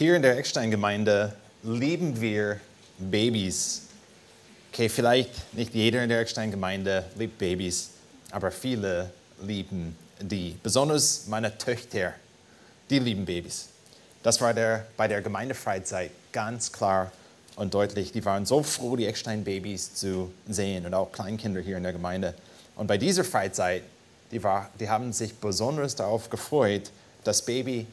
[0.00, 2.58] Hier in der Eckstein-Gemeinde lieben wir
[2.96, 3.82] Babys.
[4.72, 7.90] Okay, vielleicht nicht jeder in der Eckstein-Gemeinde liebt Babys,
[8.30, 9.10] aber viele
[9.42, 10.56] lieben die.
[10.62, 12.14] Besonders meine Töchter,
[12.88, 13.68] die lieben Babys.
[14.22, 17.12] Das war der, bei der Gemeindefreizeit ganz klar
[17.56, 18.10] und deutlich.
[18.10, 22.32] Die waren so froh, die Eckstein-Babys zu sehen und auch Kleinkinder hier in der Gemeinde.
[22.74, 23.82] Und bei dieser Freizeit,
[24.32, 26.90] die, war, die haben sich besonders darauf gefreut,
[27.22, 27.86] das Baby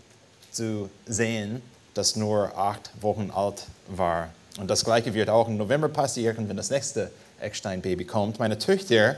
[0.53, 1.61] zu sehen,
[1.97, 4.29] das nur acht Wochen alt war.
[4.59, 8.39] Und das Gleiche wird auch im November passieren, wenn das nächste Eckstein-Baby kommt.
[8.39, 9.17] Meine Töchter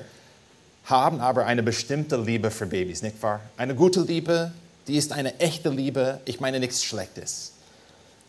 [0.85, 3.41] haben aber eine bestimmte Liebe für Babys, nicht wahr?
[3.57, 4.52] Eine gute Liebe,
[4.88, 7.53] die ist eine echte Liebe, ich meine nichts Schlechtes.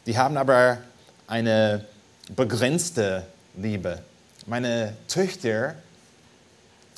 [0.06, 0.78] Die haben aber
[1.26, 1.84] eine
[2.36, 3.24] begrenzte
[3.56, 4.00] Liebe.
[4.46, 5.74] Meine Töchter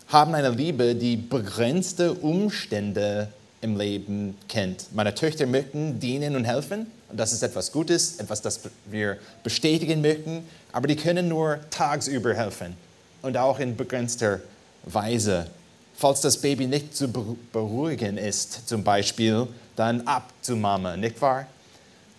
[0.08, 3.28] haben eine Liebe, die begrenzte Umstände
[3.60, 4.94] im Leben kennt.
[4.94, 6.86] Meine Töchter möchten dienen und helfen.
[7.12, 10.48] Und das ist etwas Gutes, etwas, das wir bestätigen möchten.
[10.72, 12.74] Aber die können nur tagsüber helfen
[13.20, 14.40] und auch in begrenzter
[14.84, 15.46] Weise.
[15.94, 17.08] Falls das Baby nicht zu
[17.52, 21.46] beruhigen ist, zum Beispiel, dann ab zu Mama, nicht wahr?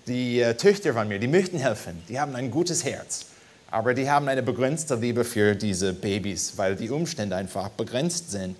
[0.05, 3.25] Die äh, Töchter von mir, die möchten helfen, die haben ein gutes Herz,
[3.71, 8.55] aber die haben eine begrenzte Liebe für diese Babys, weil die Umstände einfach begrenzt sind.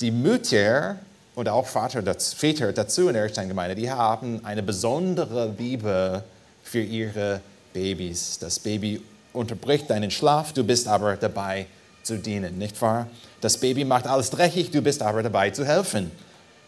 [0.00, 0.98] Die Mütter
[1.38, 6.24] und auch Vater, Väter dazu in der Ersteingemeinde, die haben eine besondere Liebe
[6.64, 7.40] für ihre
[7.72, 8.40] Babys.
[8.40, 9.00] Das Baby
[9.32, 11.66] unterbricht deinen Schlaf, du bist aber dabei
[12.02, 13.06] zu dienen, nicht wahr?
[13.40, 16.10] Das Baby macht alles dreckig, du bist aber dabei zu helfen.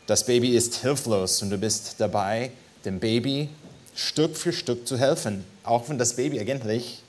[0.06, 2.52] Das Baby ist hilflos und du bist dabei,
[2.84, 3.48] dem Baby
[3.96, 7.02] Stück für Stück zu helfen, auch wenn das Baby eigentlich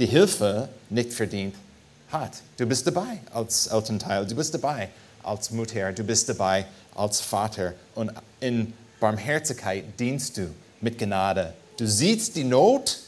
[0.00, 1.54] die Hilfe nicht verdient
[2.10, 2.32] hat.
[2.56, 4.88] Du bist dabei als Elternteil, du bist dabei
[5.22, 6.66] als Mutter, du bist dabei
[6.98, 10.48] als Vater und in Barmherzigkeit dienst du
[10.80, 11.54] mit Gnade.
[11.76, 12.98] Du siehst die Not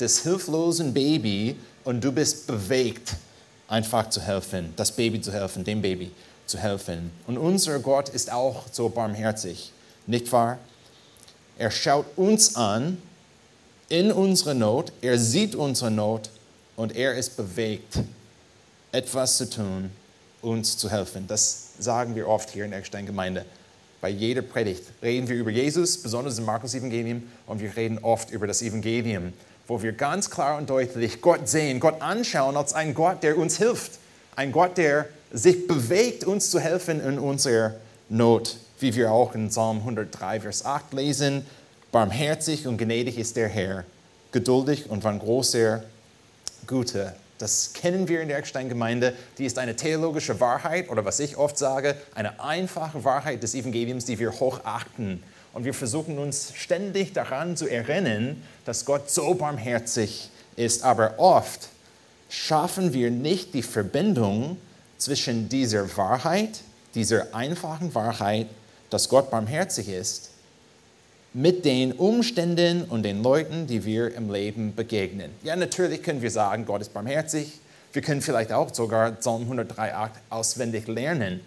[0.00, 3.16] des hilflosen Baby und du bist bewegt,
[3.68, 6.10] einfach zu helfen, das Baby zu helfen, dem Baby
[6.46, 7.10] zu helfen.
[7.26, 9.72] Und unser Gott ist auch so barmherzig,
[10.06, 10.58] nicht wahr?
[11.58, 13.00] Er schaut uns an
[13.88, 16.30] in unserer Not, er sieht unsere Not
[16.76, 17.98] und er ist bewegt,
[18.90, 19.90] etwas zu tun,
[20.44, 21.26] uns zu helfen.
[21.26, 23.44] Das sagen wir oft hier in der Eckstein-Gemeinde.
[24.00, 28.46] Bei jeder Predigt reden wir über Jesus, besonders im Markus-Evangelium, und wir reden oft über
[28.46, 29.32] das Evangelium,
[29.66, 33.56] wo wir ganz klar und deutlich Gott sehen, Gott anschauen als einen Gott, der uns
[33.56, 33.92] hilft.
[34.36, 37.76] Ein Gott, der sich bewegt, uns zu helfen in unserer
[38.10, 41.46] Not, wie wir auch in Psalm 103, Vers 8 lesen.
[41.90, 43.84] Barmherzig und gnädig ist der Herr,
[44.32, 45.82] geduldig und von großer
[46.66, 49.12] Güte das kennen wir in der Eckstein-Gemeinde.
[49.36, 54.06] Die ist eine theologische Wahrheit oder was ich oft sage, eine einfache Wahrheit des Evangeliums,
[54.06, 55.22] die wir hochachten.
[55.52, 60.84] Und wir versuchen uns ständig daran zu erinnern, dass Gott so barmherzig ist.
[60.84, 61.68] Aber oft
[62.30, 64.56] schaffen wir nicht die Verbindung
[64.96, 66.62] zwischen dieser Wahrheit,
[66.94, 68.46] dieser einfachen Wahrheit,
[68.88, 70.30] dass Gott barmherzig ist,
[71.34, 75.32] mit den Umständen und den Leuten, die wir im Leben begegnen.
[75.42, 77.60] Ja, natürlich können wir sagen, Gott ist barmherzig.
[77.92, 81.40] Wir können vielleicht auch sogar Psalm 103,8 auswendig lernen.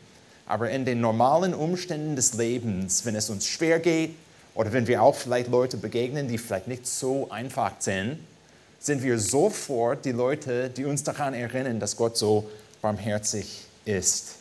[0.45, 4.11] Aber in den normalen Umständen des Lebens, wenn es uns schwer geht
[4.55, 8.19] oder wenn wir auch vielleicht Leute begegnen, die vielleicht nicht so einfach sind,
[8.79, 12.49] sind wir sofort die Leute, die uns daran erinnern, dass Gott so
[12.81, 14.35] barmherzig ist.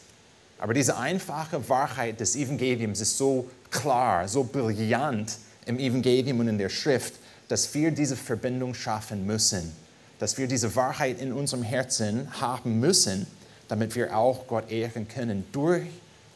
[0.58, 6.58] Aber diese einfache Wahrheit des Evangeliums ist so klar, so brillant im Evangelium und in
[6.58, 7.14] der Schrift,
[7.48, 9.72] dass wir diese Verbindung schaffen müssen,
[10.18, 13.26] dass wir diese Wahrheit in unserem Herzen haben müssen,
[13.68, 15.86] damit wir auch Gott ehren können durch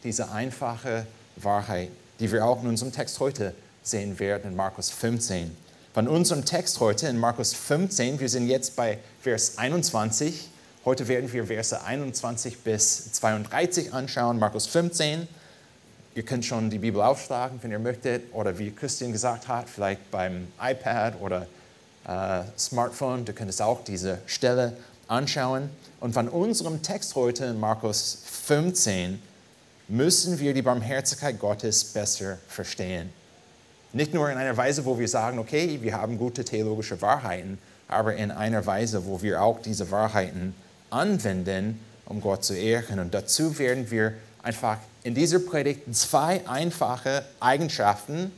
[0.04, 5.56] diese einfache Wahrheit, die wir auch in unserem Text heute sehen werden in Markus 15.
[5.92, 10.48] Von unserem Text heute in Markus 15, wir sind jetzt bei Vers 21,
[10.84, 15.26] heute werden wir Verse 21 bis 32 anschauen, Markus 15.
[16.14, 20.10] Ihr könnt schon die Bibel aufschlagen, wenn ihr möchtet, oder wie Christian gesagt hat, vielleicht
[20.10, 21.46] beim iPad oder
[22.06, 23.24] äh, Smartphone.
[23.24, 24.76] Du könntest auch diese Stelle
[25.06, 25.70] anschauen.
[26.00, 29.22] Und von unserem Text heute in Markus 15
[29.86, 33.12] müssen wir die Barmherzigkeit Gottes besser verstehen.
[33.92, 38.14] Nicht nur in einer Weise, wo wir sagen, okay, wir haben gute theologische Wahrheiten, aber
[38.14, 40.54] in einer Weise, wo wir auch diese Wahrheiten
[40.90, 42.98] anwenden, um Gott zu ehren.
[42.98, 48.32] Und dazu werden wir einfach in dieser Predigt zwei einfache Eigenschaften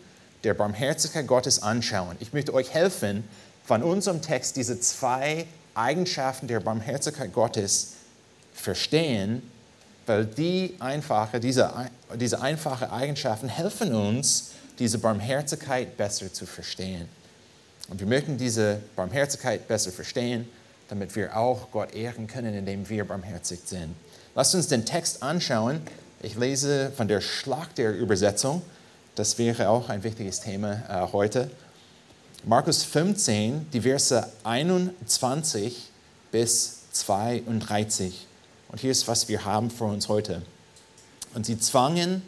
[0.44, 2.16] der Barmherzigkeit Gottes anschauen.
[2.20, 3.24] Ich möchte euch helfen,
[3.64, 7.92] von unserem Text diese zwei Eigenschaften der Barmherzigkeit Gottes
[8.54, 9.42] verstehen,
[10.06, 11.72] weil die einfache, diese,
[12.16, 17.08] diese einfache Eigenschaften helfen uns, diese Barmherzigkeit besser zu verstehen.
[17.88, 20.48] Und wir möchten diese Barmherzigkeit besser verstehen,
[20.88, 23.94] damit wir auch Gott ehren können, indem wir barmherzig sind.
[24.34, 25.80] Lasst uns den Text anschauen.
[26.24, 28.62] Ich lese von der Schlacht der Übersetzung.
[29.16, 31.50] Das wäre auch ein wichtiges Thema äh, heute.
[32.44, 35.90] Markus 15, die Verse 21
[36.30, 38.28] bis 32.
[38.69, 40.42] Und hier ist, was wir haben für uns heute.
[41.34, 42.22] Und sie zwangen,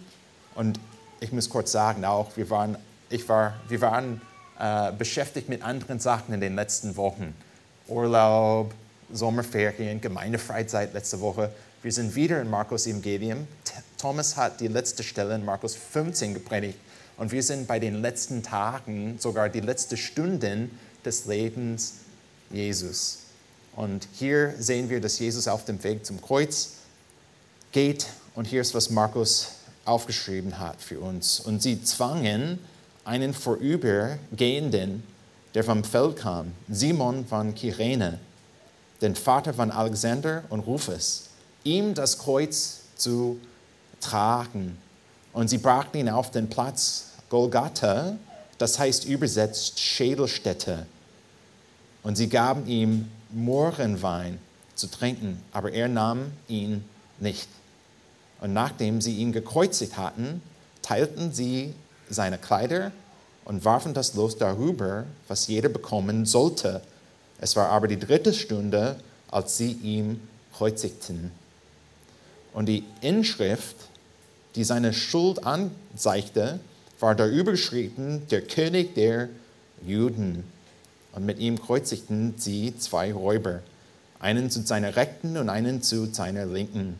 [0.56, 0.80] und
[1.20, 2.76] ich muss kurz sagen auch, wir waren,
[3.10, 4.20] ich war, wir waren
[4.58, 7.32] äh, beschäftigt mit anderen Sachen in den letzten Wochen.
[7.86, 8.74] Urlaub,
[9.12, 11.52] Sommerferien, Gemeindefreizeit letzte Woche.
[11.84, 13.46] Wir sind wieder in Markus Evangelium.
[13.98, 16.78] Thomas hat die letzte Stelle in Markus 15 gepredigt.
[17.18, 21.96] Und wir sind bei den letzten Tagen, sogar die letzten Stunden des Lebens
[22.50, 23.18] Jesus.
[23.76, 26.70] Und hier sehen wir, dass Jesus auf dem Weg zum Kreuz
[27.70, 28.06] geht.
[28.34, 29.48] Und hier ist, was Markus
[29.84, 31.38] aufgeschrieben hat für uns.
[31.38, 32.60] Und sie zwangen
[33.04, 35.02] einen Vorübergehenden,
[35.52, 38.20] der vom Feld kam, Simon von Kyrene,
[39.02, 41.23] den Vater von Alexander und Rufus,
[41.64, 43.40] ihm das Kreuz zu
[44.00, 44.78] tragen.
[45.32, 48.16] Und sie brachten ihn auf den Platz Golgatha,
[48.58, 50.86] das heißt übersetzt Schädelstätte.
[52.02, 54.38] Und sie gaben ihm Mohrenwein
[54.74, 56.84] zu trinken, aber er nahm ihn
[57.18, 57.48] nicht.
[58.40, 60.42] Und nachdem sie ihn gekreuzigt hatten,
[60.82, 61.74] teilten sie
[62.10, 62.92] seine Kleider
[63.44, 66.82] und warfen das Los darüber, was jeder bekommen sollte.
[67.40, 68.96] Es war aber die dritte Stunde,
[69.30, 70.20] als sie ihn
[70.56, 71.32] kreuzigten.
[72.54, 73.76] Und die Inschrift,
[74.54, 76.60] die seine Schuld anzeigte,
[77.00, 79.28] war darüber geschrieben, der König der
[79.84, 80.44] Juden.
[81.12, 83.60] Und mit ihm kreuzigten sie zwei Räuber,
[84.20, 86.98] einen zu seiner Rechten und einen zu seiner Linken.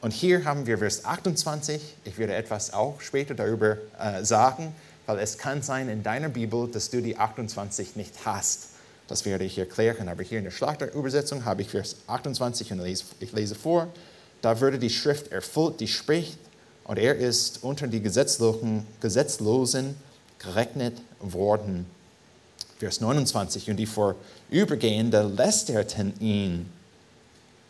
[0.00, 1.80] Und hier haben wir Vers 28.
[2.04, 4.74] Ich werde etwas auch später darüber äh, sagen,
[5.06, 8.70] weil es kann sein in deiner Bibel, dass du die 28 nicht hast.
[9.06, 10.08] Das werde ich erklären.
[10.08, 13.88] Aber hier in der Schlachterübersetzung habe ich Vers 28 und ich lese vor.
[14.42, 16.38] Da würde die Schrift erfüllt, die spricht,
[16.84, 19.96] und er ist unter die Gesetzlosen, Gesetzlosen
[20.40, 21.86] gerechnet worden.
[22.78, 23.70] Vers 29.
[23.70, 26.68] Und die Vorübergehende lästerten ihn,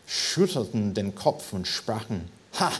[0.07, 2.27] schüttelten den Kopf und sprachen:
[2.59, 2.71] Ha,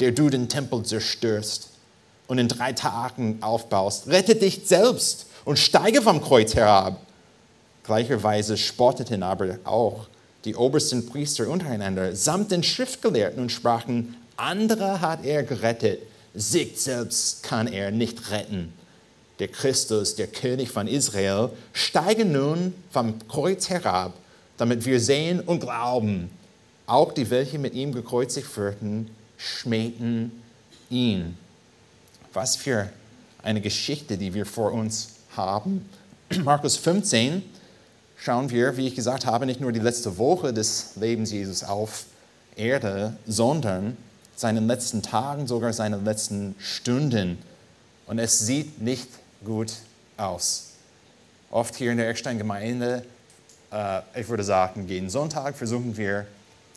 [0.00, 1.68] der du den Tempel zerstörst
[2.26, 6.98] und in drei Tagen aufbaust, rette dich selbst und steige vom Kreuz herab.
[7.84, 10.08] Gleicherweise spotteten aber auch
[10.44, 16.00] die obersten Priester untereinander samt den Schriftgelehrten und sprachen, andere hat er gerettet,
[16.34, 18.72] sich selbst kann er nicht retten.
[19.40, 24.14] Der Christus, der König von Israel, steige nun vom Kreuz herab,
[24.56, 26.30] damit wir sehen und glauben.
[26.86, 30.32] Auch die, welche mit ihm gekreuzigt wurden, schmähten
[30.90, 31.36] ihn.
[32.32, 32.88] Was für
[33.42, 35.88] eine Geschichte, die wir vor uns haben.
[36.44, 37.42] Markus 15
[38.18, 42.04] schauen wir, wie ich gesagt habe, nicht nur die letzte Woche des Lebens Jesus auf
[42.56, 43.96] Erde, sondern
[44.36, 47.38] seinen letzten Tagen, sogar seine letzten Stunden.
[48.06, 49.08] Und es sieht nicht
[49.44, 49.72] gut
[50.16, 50.70] aus.
[51.50, 53.04] Oft hier in der Eckstein-Gemeinde,
[53.72, 56.26] äh, ich würde sagen, jeden Sonntag versuchen wir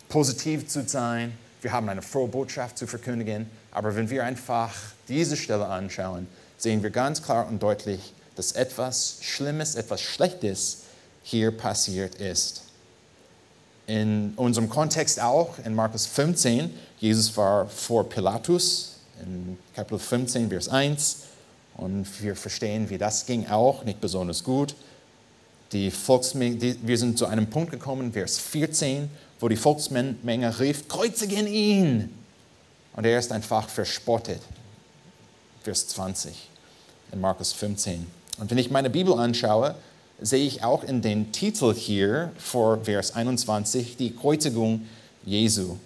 [0.09, 1.33] positiv zu sein.
[1.61, 3.49] Wir haben eine frohe Botschaft zu verkündigen.
[3.71, 4.73] Aber wenn wir einfach
[5.07, 6.27] diese Stelle anschauen,
[6.57, 10.80] sehen wir ganz klar und deutlich, dass etwas Schlimmes, etwas Schlechtes
[11.23, 12.63] hier passiert ist
[13.91, 20.69] in unserem Kontext auch, in Markus 15, Jesus war vor Pilatus, in Kapitel 15, Vers
[20.69, 21.17] 1.
[21.75, 24.75] Und wir verstehen, wie das ging auch, nicht besonders gut.
[25.73, 29.09] Die Volksmenge, wir sind zu einem Punkt gekommen, Vers 14,
[29.41, 32.13] wo die Volksmenge rief, kreuzigen ihn.
[32.93, 34.41] Und er ist einfach verspottet.
[35.63, 36.49] Vers 20
[37.11, 38.07] in Markus 15.
[38.37, 39.75] Und wenn ich meine Bibel anschaue,
[40.21, 44.87] sehe ich auch in den Titel hier vor Vers 21 die Kreuzigung
[45.25, 45.77] Jesu.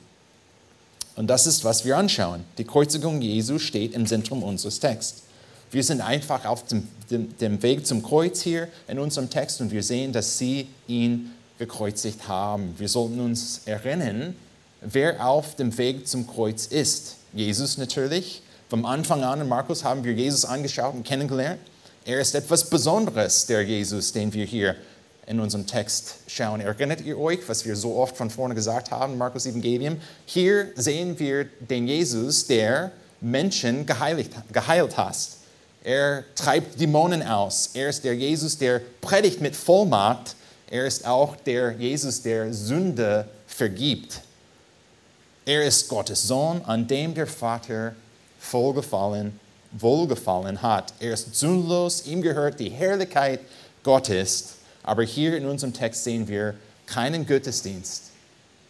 [1.16, 2.44] Und das ist, was wir anschauen.
[2.58, 5.24] Die Kreuzigung Jesu steht im Zentrum unseres Texts.
[5.72, 9.72] Wir sind einfach auf dem, dem, dem, Weg zum Kreuz hier in unserem Text und
[9.72, 12.76] wir sehen, dass sie ihn gekreuzigt haben.
[12.78, 14.36] Wir sollten uns erinnern,
[14.82, 17.16] wer auf dem Weg zum Kreuz ist.
[17.34, 18.42] Jesus natürlich.
[18.70, 21.60] Vom Anfang an in Markus haben wir Jesus angeschaut und kennengelernt.
[22.08, 24.76] Er ist etwas Besonderes, der Jesus, den wir hier
[25.26, 26.62] in unserem Text schauen.
[26.62, 30.00] Erinnert ihr euch, was wir so oft von vorne gesagt haben, Markus Evangelium?
[30.28, 35.18] Hier sehen wir den Jesus, der Menschen geheiligt, geheilt hat.
[35.84, 37.72] Er treibt Dämonen aus.
[37.74, 40.36] Er ist der Jesus, der predigt mit Vollmacht.
[40.70, 44.22] Er ist auch der Jesus, der Sünde vergibt.
[45.44, 47.96] Er ist Gottes Sohn, an dem der Vater
[48.40, 49.40] vollgefallen
[49.78, 50.94] wohlgefallen hat.
[51.00, 53.40] Er ist sündlos, ihm gehört die Herrlichkeit
[53.84, 54.56] Gott ist.
[54.84, 56.56] Aber hier in unserem Text sehen wir
[56.86, 58.12] keinen Gottesdienst,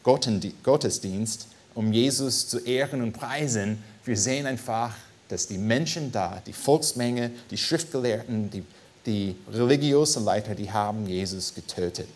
[0.04, 3.84] Gottesdienst, um Jesus zu ehren und preisen.
[4.06, 4.94] Wir sehen einfach,
[5.28, 8.64] dass die Menschen da, die Volksmenge, die Schriftgelehrten, die,
[9.06, 12.08] die religiösen Leiter, die haben Jesus getötet.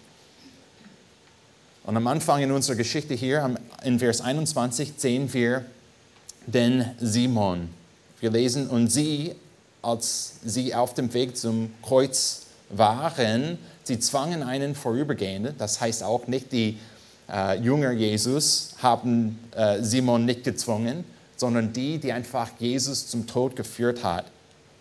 [1.83, 5.65] Und am Anfang in unserer Geschichte hier, in Vers 21, sehen wir
[6.45, 7.69] den Simon.
[8.19, 9.35] Wir lesen, und sie,
[9.81, 16.27] als sie auf dem Weg zum Kreuz waren, sie zwangen einen Vorübergehenden, das heißt auch
[16.27, 16.77] nicht die
[17.31, 21.05] äh, Jünger Jesus haben äh, Simon nicht gezwungen,
[21.37, 24.25] sondern die, die einfach Jesus zum Tod geführt hat.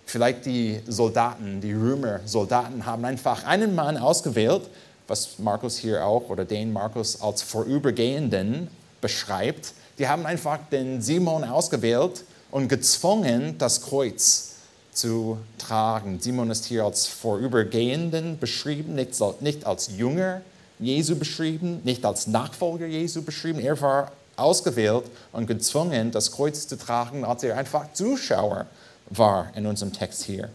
[0.07, 4.63] Vielleicht die Soldaten, die Römer, Soldaten haben einfach einen Mann ausgewählt,
[5.07, 8.69] was Markus hier auch oder den Markus als Vorübergehenden
[9.01, 9.75] beschreibt.
[9.99, 14.55] Die haben einfach den Simon ausgewählt und gezwungen, das Kreuz
[14.93, 16.19] zu tragen.
[16.21, 20.41] Simon ist hier als Vorübergehenden beschrieben, nicht als Jünger
[20.79, 23.61] Jesu beschrieben, nicht als Nachfolger Jesu beschrieben.
[23.61, 28.67] Er war ausgewählt und gezwungen, das Kreuz zu tragen, als er einfach Zuschauer
[29.11, 30.51] war in unserem Text hier.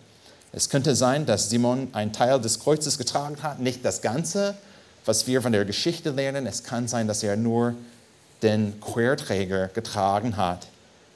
[0.51, 4.55] Es könnte sein, dass Simon einen Teil des Kreuzes getragen hat, nicht das Ganze,
[5.05, 6.45] was wir von der Geschichte lernen.
[6.45, 7.73] Es kann sein, dass er nur
[8.41, 10.67] den Querträger getragen hat.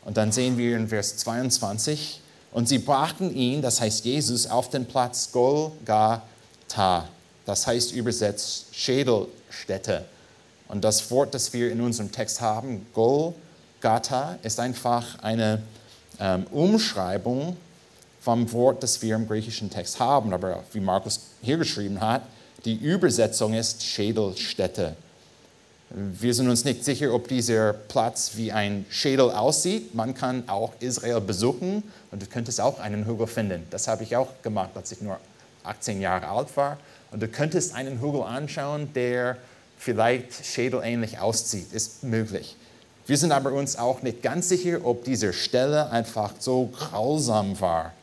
[0.08, 2.22] Und dann sehen wir in Vers 22,
[2.54, 7.10] und sie brachten ihn, das heißt Jesus, auf den Platz Golgatha.
[7.46, 10.06] Das heißt übersetzt Schädelstätte.
[10.70, 15.62] Und das Wort, das wir in unserem Text haben, Golgatha, ist einfach eine
[16.22, 17.58] ähm, Umschreibung
[18.22, 22.22] vom Wort, das wir im griechischen Text haben, aber wie Markus hier geschrieben hat,
[22.64, 24.96] die Übersetzung ist Schädelstätte.
[25.90, 29.96] Wir sind uns nicht sicher, ob dieser Platz wie ein Schädel aussieht.
[29.96, 33.66] Man kann auch Israel besuchen und du könntest auch einen Hügel finden.
[33.70, 35.18] Das habe ich auch gemacht, als ich nur
[35.64, 36.78] 18 Jahre alt war.
[37.12, 39.38] Und du könntest einen Hügel anschauen, der
[39.78, 41.72] vielleicht schädelähnlich aussieht.
[41.72, 42.58] Ist möglich.
[43.06, 47.94] Wir sind aber uns auch nicht ganz sicher, ob diese Stelle einfach so grausam war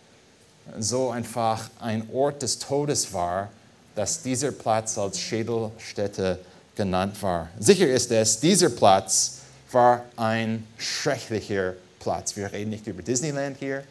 [0.78, 3.50] so einfach ein Ort des Todes war,
[3.94, 6.38] dass dieser Platz als Schädelstätte
[6.74, 7.48] genannt war.
[7.58, 9.40] Sicher ist es, dieser Platz
[9.70, 12.36] war ein schrecklicher Platz.
[12.36, 13.84] Wir reden nicht über Disneyland hier,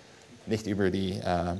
[0.46, 1.56] nicht über die äh,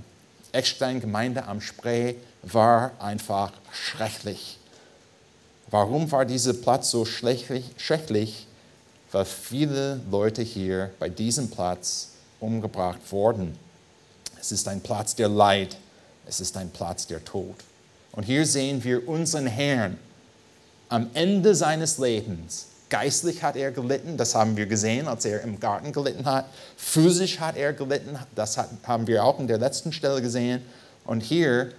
[0.51, 4.60] Eckstein-Gemeinde am Spree, war einfach schrecklich.
[5.70, 7.65] Warum war dieser Platz so schrecklich?
[7.77, 8.48] schrecklich?
[9.12, 13.58] Weil viele Leute hier bei diesem Platz umgebracht wurden.
[14.39, 15.77] Es ist ein Platz der Leid.
[16.25, 17.56] Es ist ein Platz der Tod.
[18.12, 19.98] Und hier sehen wir unseren Herrn
[20.90, 22.68] am Ende seines Lebens.
[22.90, 26.46] Geistlich hat er gelitten, das haben wir gesehen, als er im Garten gelitten hat.
[26.78, 30.62] Physisch hat er gelitten, das haben wir auch in der letzten Stelle gesehen.
[31.06, 31.72] Und hier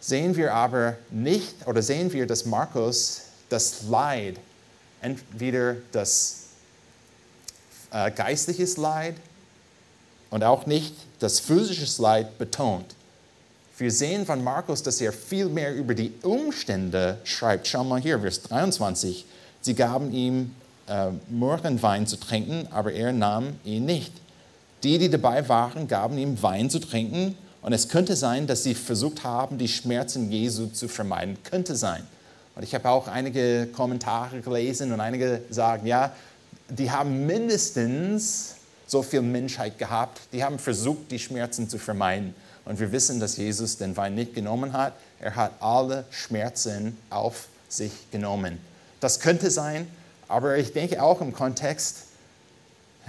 [0.00, 4.36] sehen wir aber nicht, oder sehen wir, dass Markus das Leid,
[5.00, 6.42] entweder das
[7.90, 9.16] äh, geistliches Leid
[10.30, 12.94] und auch nicht das physische Leid betont.
[13.82, 17.66] Wir sehen von Markus, dass er viel mehr über die Umstände schreibt.
[17.66, 19.26] Schau mal hier, Vers 23.
[19.60, 20.54] Sie gaben ihm
[20.86, 24.12] äh, Myrrhenwein zu trinken, aber er nahm ihn nicht.
[24.84, 27.36] Die, die dabei waren, gaben ihm Wein zu trinken.
[27.60, 31.36] Und es könnte sein, dass sie versucht haben, die Schmerzen Jesu zu vermeiden.
[31.42, 32.04] Könnte sein.
[32.54, 36.12] Und ich habe auch einige Kommentare gelesen und einige sagen, ja,
[36.68, 38.54] die haben mindestens
[38.86, 42.32] so viel Menschheit gehabt, die haben versucht, die Schmerzen zu vermeiden.
[42.64, 44.94] Und wir wissen, dass Jesus den Wein nicht genommen hat.
[45.20, 48.58] Er hat alle Schmerzen auf sich genommen.
[49.00, 49.88] Das könnte sein,
[50.28, 52.04] aber ich denke auch im Kontext,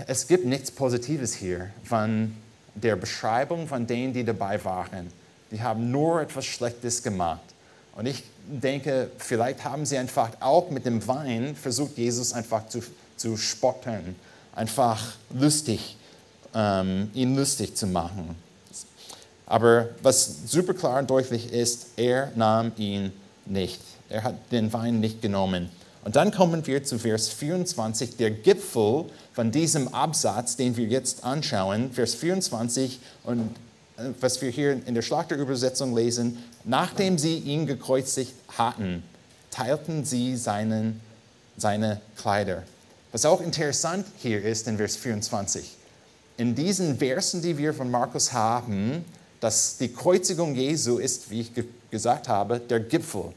[0.08, 2.36] es gibt nichts Positives hier von
[2.74, 5.12] der Beschreibung von denen, die dabei waren.
[5.52, 7.44] Die haben nur etwas Schlechtes gemacht.
[7.96, 12.82] Und ich denke, vielleicht haben sie einfach auch mit dem Wein versucht, Jesus einfach zu,
[13.18, 14.16] zu spotten
[14.56, 15.98] einfach lustig,
[16.54, 18.36] ähm, ihn lustig zu machen.
[19.46, 23.12] Aber was super klar und deutlich ist, er nahm ihn
[23.46, 23.82] nicht.
[24.10, 25.70] Er hat den Wein nicht genommen.
[26.04, 31.24] Und dann kommen wir zu Vers 24, der Gipfel von diesem Absatz, den wir jetzt
[31.24, 31.92] anschauen.
[31.92, 33.50] Vers 24 und
[33.98, 39.04] äh, was wir hier in der Schlachterübersetzung lesen, nachdem sie ihn gekreuzigt hatten,
[39.52, 41.00] teilten sie seinen,
[41.58, 42.64] seine Kleider.
[43.12, 45.78] Was auch interessant hier ist in Vers 24.
[46.38, 49.06] In diesen Versen, die wir von Markus haben,
[49.44, 53.34] dass die Kreuzigung Jesu ist, wie ich ge gesagt habe, der Gipfel.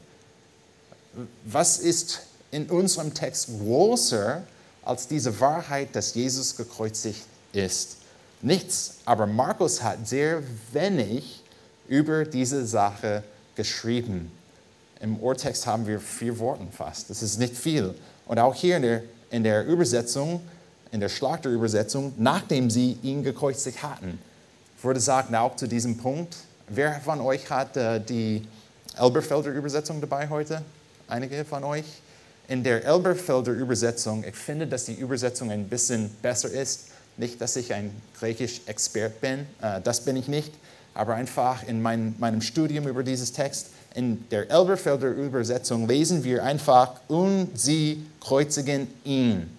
[1.44, 2.20] Was ist
[2.52, 4.44] in unserem Text größer
[4.84, 7.22] als diese Wahrheit, dass Jesus gekreuzigt
[7.52, 7.96] ist?
[8.40, 8.98] Nichts.
[9.04, 11.42] Aber Markus hat sehr wenig
[11.88, 13.24] über diese Sache
[13.56, 14.30] geschrieben.
[15.00, 17.10] Im Urtext haben wir vier Worte fast.
[17.10, 17.94] Das ist nicht viel.
[18.26, 20.40] Und auch hier in der, in der Übersetzung,
[20.92, 24.20] in der Schlachterübersetzung, nachdem sie ihn gekreuzigt hatten,
[24.82, 26.36] wurde gesagt, auch zu diesem Punkt,
[26.68, 28.46] wer von euch hat äh, die
[28.98, 30.62] Elberfelder Übersetzung dabei heute?
[31.08, 31.84] Einige von euch?
[32.48, 36.88] In der Elberfelder Übersetzung, ich finde, dass die Übersetzung ein bisschen besser ist.
[37.16, 40.52] Nicht, dass ich ein Griechisch-Expert bin, äh, das bin ich nicht,
[40.94, 46.44] aber einfach in mein, meinem Studium über dieses Text, in der Elberfelder Übersetzung lesen wir
[46.44, 49.50] einfach, und sie kreuzigen ihn.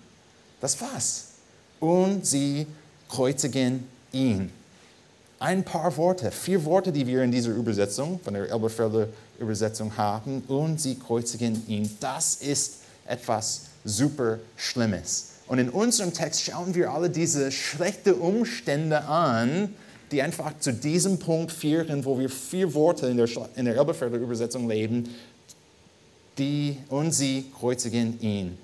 [0.61, 1.25] Das war's.
[1.79, 2.67] Und sie
[3.09, 4.51] kreuzigen ihn.
[5.39, 9.07] Ein paar Worte, vier Worte, die wir in dieser Übersetzung, von der Elberfelder
[9.39, 11.95] Übersetzung haben, und sie kreuzigen ihn.
[11.99, 15.33] Das ist etwas super Schlimmes.
[15.47, 19.73] Und in unserem Text schauen wir alle diese schlechten Umstände an,
[20.11, 24.17] die einfach zu diesem Punkt führen, wo wir vier Worte in der, in der Elberfelder
[24.17, 25.07] Übersetzung leben,
[26.37, 28.57] die und sie kreuzigen ihn.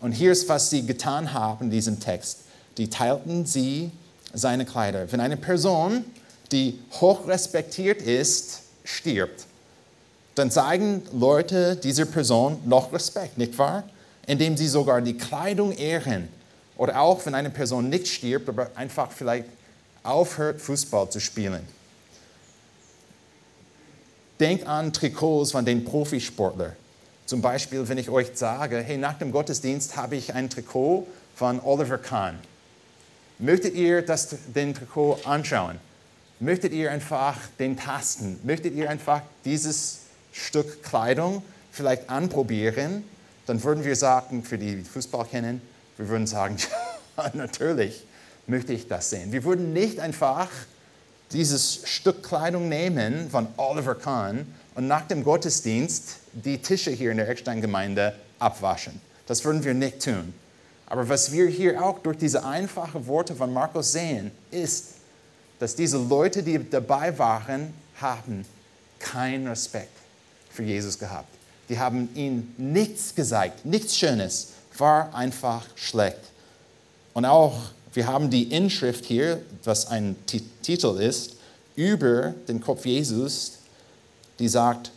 [0.00, 2.40] Und hier ist, was sie getan haben in diesem Text.
[2.78, 3.90] Die teilten sie
[4.32, 5.10] seine Kleider.
[5.10, 6.04] Wenn eine Person,
[6.52, 9.46] die hoch respektiert ist, stirbt,
[10.34, 13.84] dann zeigen Leute dieser Person noch Respekt, nicht wahr?
[14.26, 16.28] Indem sie sogar die Kleidung ehren.
[16.76, 19.46] Oder auch, wenn eine Person nicht stirbt, aber einfach vielleicht
[20.02, 21.66] aufhört, Fußball zu spielen.
[24.38, 26.72] Denkt an Trikots von den Profisportlern.
[27.26, 31.60] Zum Beispiel, wenn ich euch sage, hey, nach dem Gottesdienst habe ich ein Trikot von
[31.60, 32.38] Oliver Kahn.
[33.40, 35.78] Möchtet ihr das, den Trikot anschauen?
[36.40, 38.38] Möchtet ihr einfach den tasten?
[38.44, 41.42] Möchtet ihr einfach dieses Stück Kleidung
[41.72, 43.02] vielleicht anprobieren?
[43.46, 45.62] Dann würden wir sagen, für die, die Fußball kennen,
[45.96, 46.56] wir würden sagen,
[47.16, 48.04] ja, natürlich
[48.46, 49.32] möchte ich das sehen.
[49.32, 50.48] Wir würden nicht einfach
[51.32, 57.16] dieses Stück Kleidung nehmen von Oliver Kahn und nach dem Gottesdienst die Tische hier in
[57.16, 59.00] der Eckstein-Gemeinde abwaschen.
[59.26, 60.34] Das würden wir nicht tun.
[60.90, 64.86] Aber was wir hier auch durch diese einfachen Worte von Markus sehen, ist,
[65.60, 68.44] dass diese Leute, die dabei waren, haben
[68.98, 69.96] keinen Respekt
[70.50, 71.28] für Jesus gehabt.
[71.68, 76.18] Die haben ihm nichts gesagt, nichts Schönes, war einfach schlecht.
[77.14, 77.54] Und auch
[77.92, 81.36] wir haben die Inschrift hier, was ein T Titel ist,
[81.76, 83.58] über den Kopf Jesus,
[84.40, 84.90] die sagt,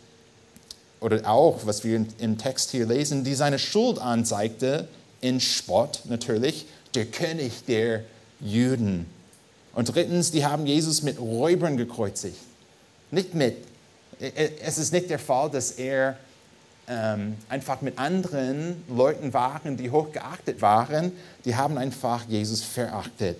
[1.00, 4.88] oder auch, was wir im Text hier lesen, die seine Schuld anzeigte,
[5.24, 8.04] in Spott natürlich, der König der
[8.40, 9.06] Juden.
[9.74, 12.36] Und drittens, die haben Jesus mit Räubern gekreuzigt.
[13.10, 13.56] Nicht mit,
[14.20, 16.18] es ist nicht der Fall, dass er
[16.86, 21.12] ähm, einfach mit anderen Leuten waren, die hochgeachtet waren,
[21.46, 23.38] die haben einfach Jesus verachtet.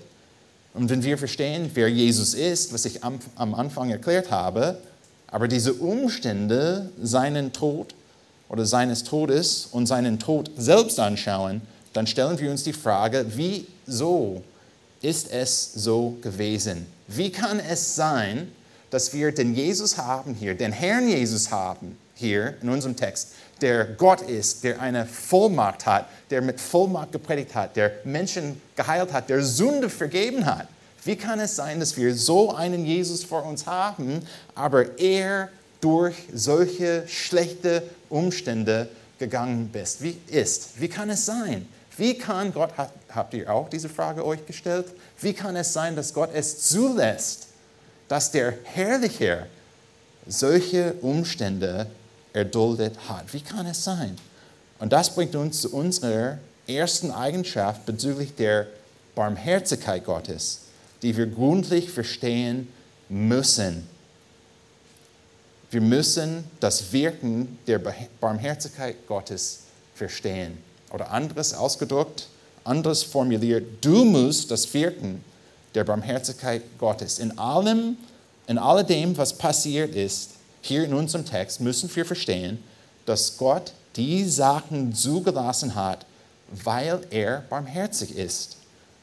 [0.72, 4.78] Und wenn wir verstehen, wer Jesus ist, was ich am, am Anfang erklärt habe,
[5.26, 7.94] aber diese Umstände, seinen Tod
[8.48, 11.60] oder seines Todes und seinen Tod selbst anschauen,
[11.94, 14.42] dann stellen wir uns die Frage, wieso
[15.00, 16.86] ist es so gewesen?
[17.06, 18.50] Wie kann es sein,
[18.90, 23.84] dass wir den Jesus haben hier, den Herrn Jesus haben, hier in unserem Text, der
[23.84, 29.28] Gott ist, der eine Vollmacht hat, der mit Vollmacht gepredigt hat, der Menschen geheilt hat,
[29.28, 30.68] der Sünde vergeben hat.
[31.04, 34.22] Wie kann es sein, dass wir so einen Jesus vor uns haben,
[34.54, 40.02] aber er durch solche schlechte Umstände gegangen ist?
[40.02, 40.80] Wie ist?
[40.80, 41.68] Wie kann es sein?
[41.96, 42.70] Wie kann Gott,
[43.08, 44.86] habt ihr auch diese Frage euch gestellt?
[45.20, 47.48] Wie kann es sein, dass Gott es zulässt,
[48.08, 49.46] dass der Herrliche
[50.26, 51.86] solche Umstände
[52.32, 53.32] erduldet hat.
[53.32, 54.16] Wie kann es sein?
[54.78, 58.66] Und das bringt uns zu unserer ersten Eigenschaft bezüglich der
[59.14, 60.62] Barmherzigkeit Gottes,
[61.02, 62.68] die wir gründlich verstehen
[63.08, 63.86] müssen.
[65.70, 67.80] Wir müssen das Wirken der
[68.20, 69.60] Barmherzigkeit Gottes
[69.94, 70.58] verstehen.
[70.92, 72.28] Oder anderes ausgedrückt,
[72.64, 75.24] anderes formuliert, du musst das Wirken
[75.74, 77.96] der Barmherzigkeit Gottes in allem,
[78.46, 82.62] in alledem, was passiert ist, hier in unserem Text müssen wir verstehen,
[83.06, 86.06] dass Gott die Sachen zugelassen hat,
[86.50, 88.56] weil er barmherzig ist.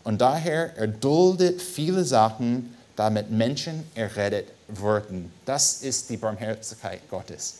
[0.03, 5.31] Und daher erduldet viele Sachen, damit Menschen errettet würden.
[5.45, 7.57] Das ist die Barmherzigkeit Gottes.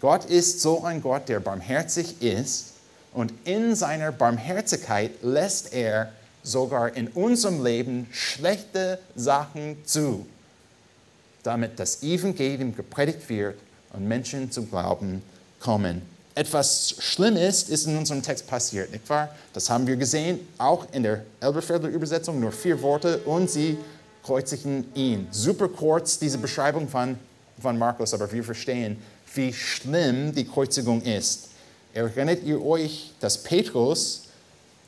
[0.00, 2.73] Gott ist so ein Gott, der barmherzig ist
[3.14, 10.26] und in seiner Barmherzigkeit lässt er sogar in unserem Leben schlechte Sachen zu
[11.44, 13.56] damit das Evangelium gepredigt wird
[13.92, 15.22] und Menschen zum Glauben
[15.60, 16.02] kommen.
[16.34, 19.28] Etwas Schlimmes ist in unserem Text passiert, nicht wahr?
[19.52, 23.78] Das haben wir gesehen, auch in der Elberfelder Übersetzung, nur vier Worte und sie
[24.24, 25.28] kreuzigen ihn.
[25.30, 27.16] Super kurz diese Beschreibung von
[27.62, 29.00] von Markus, aber wir verstehen,
[29.32, 31.50] wie schlimm die Kreuzigung ist.
[31.94, 34.22] Erinnert ihr euch, dass Petrus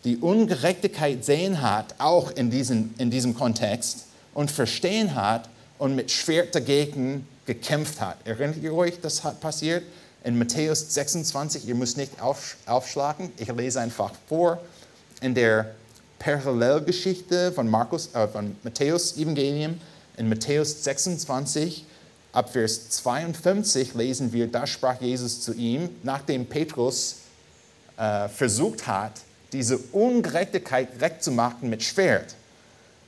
[0.02, 6.10] die Ungerechtigkeit sehen hat, auch in diesem, in diesem Kontext, und verstehen hat und mit
[6.10, 8.16] Schwert dagegen gekämpft hat?
[8.24, 9.84] Erinnert ihr euch, das hat passiert?
[10.24, 14.60] In Matthäus 26, ihr müsst nicht aufschlagen, ich lese einfach vor.
[15.20, 15.76] In der
[16.18, 19.80] Parallelgeschichte von, Markus, äh, von Matthäus Evangelium,
[20.16, 21.84] in Matthäus 26,
[22.36, 27.16] ab Vers 52 lesen wir, da sprach Jesus zu ihm, nachdem Petrus
[27.96, 29.12] äh, versucht hat,
[29.52, 32.34] diese Ungerechtigkeit recht zu machen mit Schwert.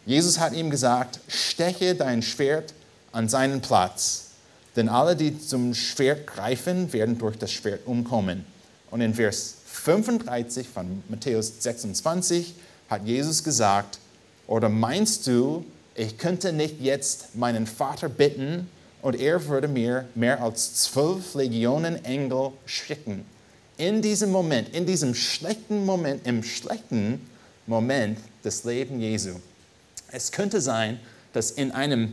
[0.07, 2.73] Jesus hat ihm gesagt, steche dein Schwert
[3.13, 4.29] an seinen Platz,
[4.77, 8.47] denn alle, die zum Schwert greifen, werden durch das Schwert umkommen.
[8.91, 12.55] Und in Vers 35 von Matthäus 26
[12.89, 13.99] hat Jesus gesagt,
[14.47, 18.71] oder meinst du, ich könnte nicht jetzt meinen Vater bitten
[19.03, 23.25] und er würde mir mehr als zwölf Legionen Engel schicken?
[23.77, 27.27] In diesem Moment, in diesem schlechten Moment, im schlechten
[27.67, 29.31] Moment des Lebens Jesu.
[30.11, 30.99] Es könnte sein,
[31.33, 32.11] dass in, einem,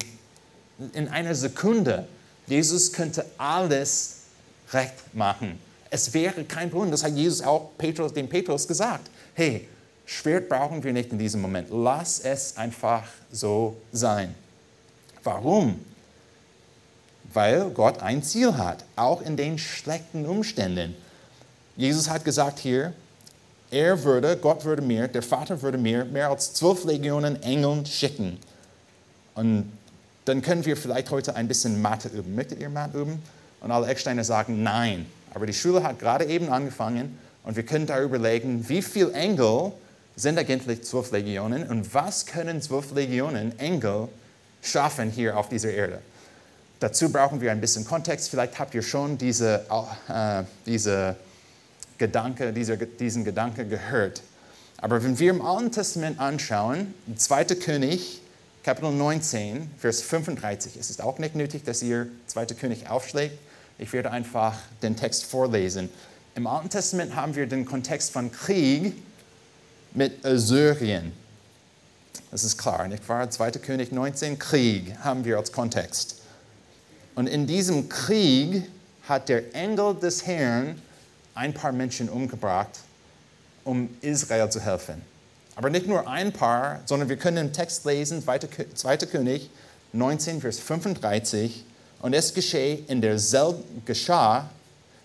[0.94, 2.08] in einer Sekunde
[2.48, 4.18] Jesus könnte alles
[4.72, 5.60] recht machen.
[5.90, 6.92] Es wäre kein Problem.
[6.92, 9.10] Das hat Jesus auch Petrus, dem Petrus gesagt.
[9.34, 9.68] Hey,
[10.06, 11.70] Schwert brauchen wir nicht in diesem Moment.
[11.72, 14.36] Lass es einfach so sein.
[15.24, 15.80] Warum?
[17.36, 20.96] Weil Gott ein Ziel hat, auch in den schlechten Umständen.
[21.76, 22.94] Jesus hat gesagt hier,
[23.72, 28.40] er würde, Gott würde mir, der Vater würde mir mehr als zwölf Legionen Engeln schicken.
[29.34, 29.70] Und
[30.24, 32.36] dann können wir vielleicht heute ein bisschen Mathe üben.
[32.36, 33.22] Möchtet ihr Mathe üben?
[33.60, 35.06] Und alle Ecksteiner sagen nein.
[35.34, 39.74] Aber die Schule hat gerade eben angefangen und wir können darüber überlegen, wie viele Engel
[40.16, 44.08] sind eigentlich zwölf Legionen und was können zwölf Legionen Engel
[44.62, 46.00] schaffen hier auf dieser Erde.
[46.80, 48.30] Dazu brauchen wir ein bisschen Kontext.
[48.30, 49.66] Vielleicht habt ihr schon diese,
[50.10, 51.16] äh, diese
[51.98, 54.22] Gedanke, diese, diesen Gedanke gehört.
[54.78, 57.46] Aber wenn wir im Alten Testament anschauen, 2.
[57.56, 58.22] König,
[58.64, 62.48] Kapitel 19, Vers 35, es ist auch nicht nötig, dass ihr 2.
[62.48, 63.38] König aufschlägt.
[63.78, 65.90] Ich werde einfach den Text vorlesen.
[66.36, 68.94] Im Alten Testament haben wir den Kontext von Krieg
[69.94, 71.14] mit Assyrien.
[72.32, 73.30] Das ist klar, nicht wahr?
[73.30, 73.52] 2.
[73.52, 76.22] König 19, Krieg haben wir als Kontext.
[77.16, 78.64] Und in diesem Krieg
[79.08, 80.82] hat der Engel des Herrn
[81.34, 82.82] ein paar Menschen umgebracht,
[83.64, 85.02] um Israel zu helfen.
[85.56, 88.98] Aber nicht nur ein paar, sondern wir können im Text lesen, 2.
[88.98, 89.50] König
[89.94, 91.64] 19, Vers 35,
[92.02, 94.50] und es geschah in derselben, geschah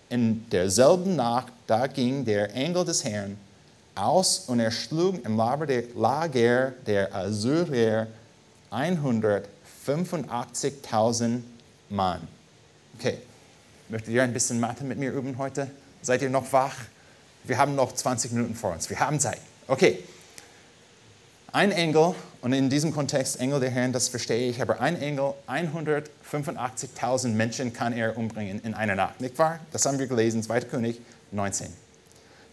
[0.09, 3.37] in derselben Nacht, da ging der Engel des Herrn
[3.95, 8.07] aus und er schlug im Lager der Assyrier
[8.71, 11.43] 185.000
[11.91, 12.27] Mann.
[12.97, 13.17] Okay,
[13.89, 15.69] möchtet ihr ein bisschen Mathe mit mir üben heute?
[16.01, 16.75] Seid ihr noch wach?
[17.43, 18.89] Wir haben noch 20 Minuten vor uns.
[18.89, 19.39] Wir haben Zeit.
[19.67, 20.03] Okay.
[21.53, 25.33] Ein Engel, und in diesem Kontext Engel der Herrn, das verstehe ich, aber ein Engel,
[25.49, 29.59] 185.000 Menschen kann er umbringen in einer Nacht, nicht wahr?
[29.73, 30.61] Das haben wir gelesen, 2.
[30.61, 31.01] König
[31.31, 31.67] 19.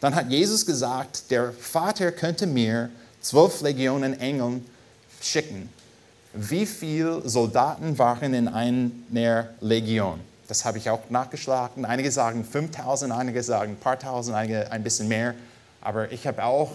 [0.01, 4.67] Dann hat Jesus gesagt, der Vater könnte mir zwölf Legionen Engeln
[5.23, 5.69] schicken.
[6.41, 10.21] Wie viele Soldaten waren in einer Legion?
[10.47, 11.85] Das habe ich auch nachgeschlagen.
[11.85, 15.35] Einige sagen 5000, einige sagen ein paar tausend, einige ein bisschen mehr.
[15.81, 16.71] Aber ich habe auch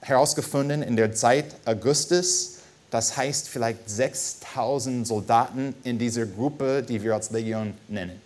[0.00, 2.56] herausgefunden, in der Zeit Augustus,
[2.90, 8.20] das heißt vielleicht 6000 Soldaten in dieser Gruppe, die wir als Legion nennen.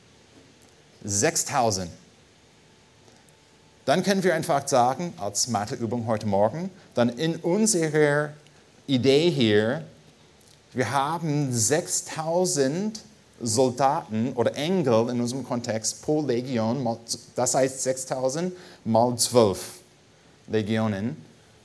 [1.05, 1.91] 6000.
[3.85, 8.31] Dann können wir einfach sagen, als Matheübung heute Morgen, dann in unserer
[8.87, 9.85] Idee hier,
[10.73, 13.01] wir haben 6000
[13.41, 16.87] Soldaten oder Engel in unserem Kontext pro Legion,
[17.35, 19.81] das heißt 6000 mal 12
[20.49, 21.17] Legionen.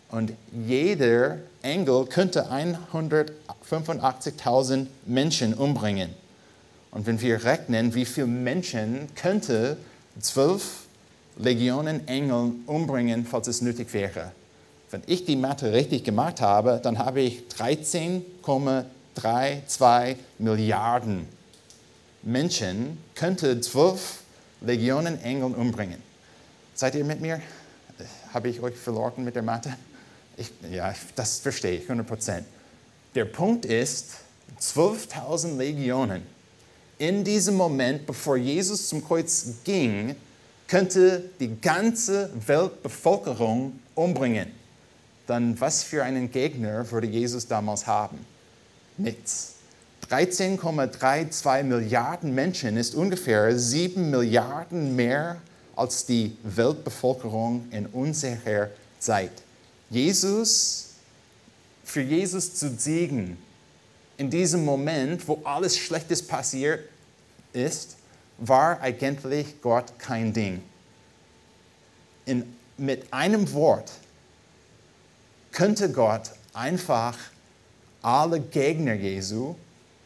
[0.10, 0.34] Und
[0.68, 6.10] jeder Engel könnte 185.000 Menschen umbringen.
[6.92, 9.78] Und wenn wir rechnen, wie viele Menschen könnte
[10.20, 10.82] 12
[11.38, 14.34] Legionen Engel umbringen, falls es nötig wäre.
[14.92, 21.28] Wenn ich die Mathe richtig gemacht habe, dann habe ich 13,32 Milliarden
[22.24, 24.20] Menschen könnte 12
[24.62, 26.02] Legionen Engel umbringen.
[26.76, 27.42] Seid ihr mit mir?
[28.34, 29.76] Habe ich euch verloren mit der Mathe?
[30.38, 32.46] Ich, ja, das verstehe ich 100 Prozent.
[33.16, 34.18] Der Punkt ist,
[34.60, 36.22] 12.000 Legionen
[36.98, 40.16] in diesem Moment, bevor Jesus zum Kreuz ging,
[40.68, 44.52] könnte die ganze Weltbevölkerung umbringen.
[45.32, 48.18] Dann was für einen Gegner würde Jesus damals haben?
[48.98, 49.54] Nichts.
[50.10, 55.38] 13,32 Milliarden Menschen ist ungefähr 7 Milliarden mehr
[55.74, 59.32] als die Weltbevölkerung in unserer Zeit.
[59.90, 60.96] Jesus,
[61.86, 63.38] für Jesus zu siegen,
[64.18, 66.82] in diesem Moment, wo alles Schlechtes passiert
[67.54, 67.96] ist,
[68.38, 70.62] war eigentlich Gott kein Ding.
[72.26, 73.90] In, mit einem Wort
[75.52, 77.18] könnte Gott einfach
[78.02, 79.56] alle Gegner Jesu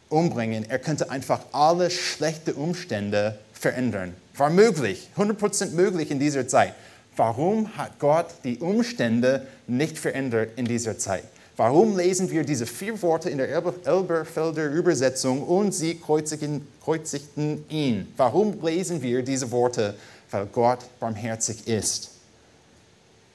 [0.08, 0.68] umbringen.
[0.68, 4.14] Er könnte einfach alle schlechten Umstände verändern.
[4.36, 6.74] War möglich, 100% möglich in dieser Zeit.
[7.16, 11.24] Warum hat Gott die Umstände nicht verändert in dieser Zeit?
[11.56, 18.12] Warum lesen wir diese vier Worte in der Elberfelder Übersetzung und sie kreuzigten ihn?
[18.18, 19.94] Warum lesen wir diese Worte?
[20.30, 22.10] Weil Gott barmherzig ist.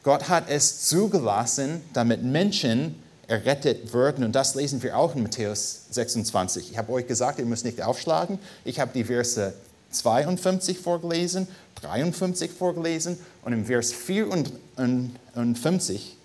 [0.04, 2.96] Gott hat es zugelassen, damit Menschen
[3.28, 4.24] errettet würden.
[4.24, 6.72] Und das lesen wir auch in Matthäus 26.
[6.72, 8.40] Ich habe euch gesagt, ihr müsst nicht aufschlagen.
[8.66, 9.54] Ich habe die Verse
[9.92, 11.48] 52 vorgelesen,
[11.82, 16.18] 53 vorgelesen und im Vers 54,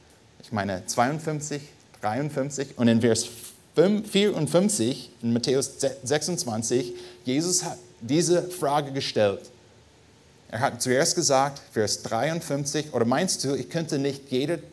[0.42, 1.62] ich meine 52,
[2.00, 3.26] 53 und in Vers
[3.74, 5.70] 54 in Matthäus
[6.02, 9.50] 26, Jesus hat diese Frage gestellt.
[10.48, 14.30] Er hat zuerst gesagt, Vers 53, oder meinst du, ich könnte nicht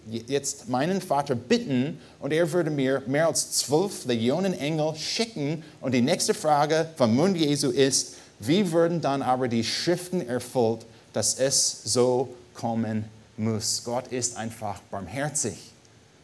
[0.07, 5.63] jetzt meinen Vater bitten und er würde mir mehr als zwölf Legionen Engel schicken?
[5.81, 10.86] Und die nächste Frage vom Mund Jesu ist, wie würden dann aber die Schriften erfüllt,
[11.12, 13.05] dass es so kommen
[13.38, 13.83] muss?
[13.83, 15.57] Gott ist einfach barmherzig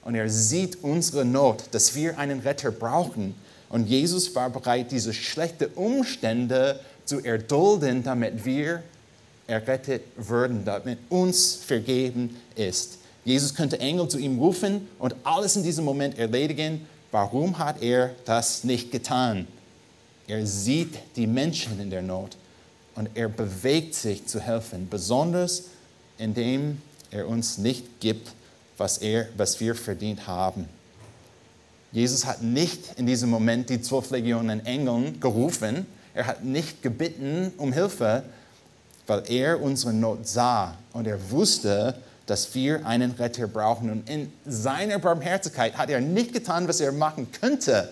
[0.04, 3.36] und er sieht unsere Not, dass wir einen Retter brauchen.
[3.70, 8.84] Und Jesus war bereit, diese schlechten Umstände zu erdulden, damit wir
[9.50, 13.00] errettet würden, damit uns vergeben ist.
[13.26, 16.88] Jesus könnte Engel zu ihm rufen und alles in diesem Moment erledigen.
[17.12, 19.48] Warum hat er das nicht getan?
[20.28, 22.38] Er sieht die Menschen in der Not
[22.96, 25.64] und er bewegt sich zu helfen, besonders
[26.18, 26.82] indem
[27.12, 28.32] er uns nicht gibt,
[28.78, 30.66] was, er, was wir verdient haben.
[31.92, 37.52] Jesus hat nicht in diesem Moment die zwölf Legionen Engeln gerufen, er hat nicht gebeten
[37.58, 38.24] um Hilfe,
[39.10, 41.96] weil er unsere Not sah und er wusste,
[42.28, 43.90] dass wir einen Retter brauchen.
[43.90, 47.92] Und in seiner Barmherzigkeit hat er nicht getan, was er machen könnte,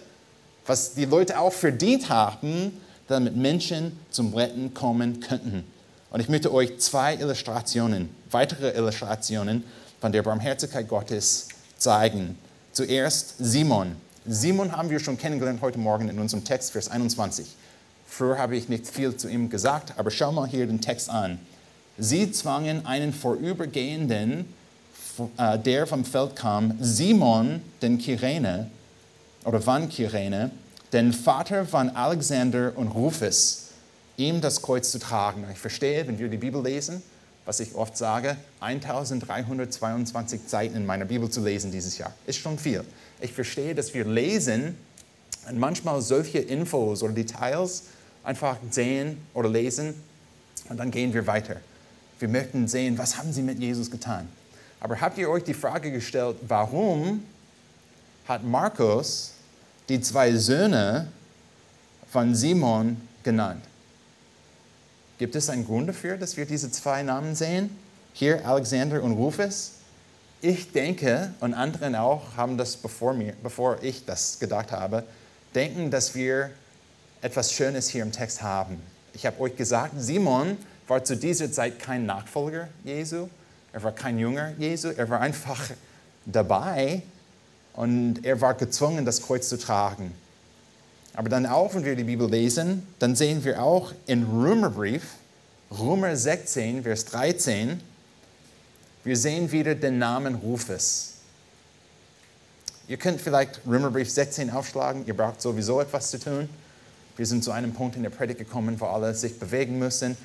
[0.68, 5.64] was die Leute auch verdient haben, damit Menschen zum Retten kommen könnten.
[6.12, 9.64] Und ich möchte euch zwei Illustrationen, weitere Illustrationen
[10.00, 12.38] von der Barmherzigkeit Gottes zeigen.
[12.74, 13.96] Zuerst Simon.
[14.28, 17.48] Simon haben wir schon kennengelernt heute Morgen in unserem Text, Vers 21.
[18.18, 21.38] Früher habe ich nicht viel zu ihm gesagt, aber schau mal hier den Text an.
[22.00, 24.52] Sie zwangen einen Vorübergehenden,
[25.38, 28.72] äh, der vom Feld kam, Simon, den Kyrene,
[29.46, 30.50] oder von Kyrene,
[30.92, 33.66] den Vater von Alexander und Rufus,
[34.18, 35.46] ihm das Kreuz zu tragen.
[35.52, 37.04] Ich verstehe, wenn wir die Bibel lesen,
[37.46, 42.12] was ich oft sage, 1322 Seiten in meiner Bibel zu lesen dieses Jahr.
[42.26, 42.84] Ist schon viel.
[43.22, 44.76] Ich verstehe, dass wir lesen
[45.48, 47.84] und manchmal solche Infos oder Details
[48.28, 49.94] einfach sehen oder lesen
[50.68, 51.56] und dann gehen wir weiter.
[52.20, 54.28] Wir möchten sehen, was haben sie mit Jesus getan.
[54.82, 57.24] Aber habt ihr euch die Frage gestellt, warum
[58.28, 59.32] hat Markus
[59.88, 61.08] die zwei Söhne
[62.12, 63.64] von Simon genannt?
[65.20, 67.70] Gibt es einen Grund dafür, dass wir diese zwei Namen sehen?
[68.12, 69.72] Hier Alexander und Rufus.
[70.42, 75.04] Ich denke, und anderen auch haben das bevor, mir, bevor ich das gedacht habe,
[75.56, 76.52] denken, dass wir
[77.28, 78.82] etwas Schönes hier im Text haben.
[79.12, 83.28] Ich habe euch gesagt, Simon war zu dieser Zeit kein Nachfolger Jesu,
[83.74, 85.62] er war kein Jünger Jesu, er war einfach
[86.26, 87.02] dabei
[87.74, 90.14] und er war gezwungen, das Kreuz zu tragen.
[91.16, 95.04] Aber dann auch, wenn wir die Bibel lesen, dann sehen wir auch in Römerbrief,
[95.70, 97.82] Römer 16, Vers 13,
[99.04, 101.16] wir sehen wieder den Namen Rufus.
[102.88, 106.48] Ihr könnt vielleicht Römerbrief 16 aufschlagen, ihr braucht sowieso etwas zu tun.
[107.18, 110.16] Wir sind zu einem Punkt in der Predigt gekommen, wo alle sich bewegen müssen.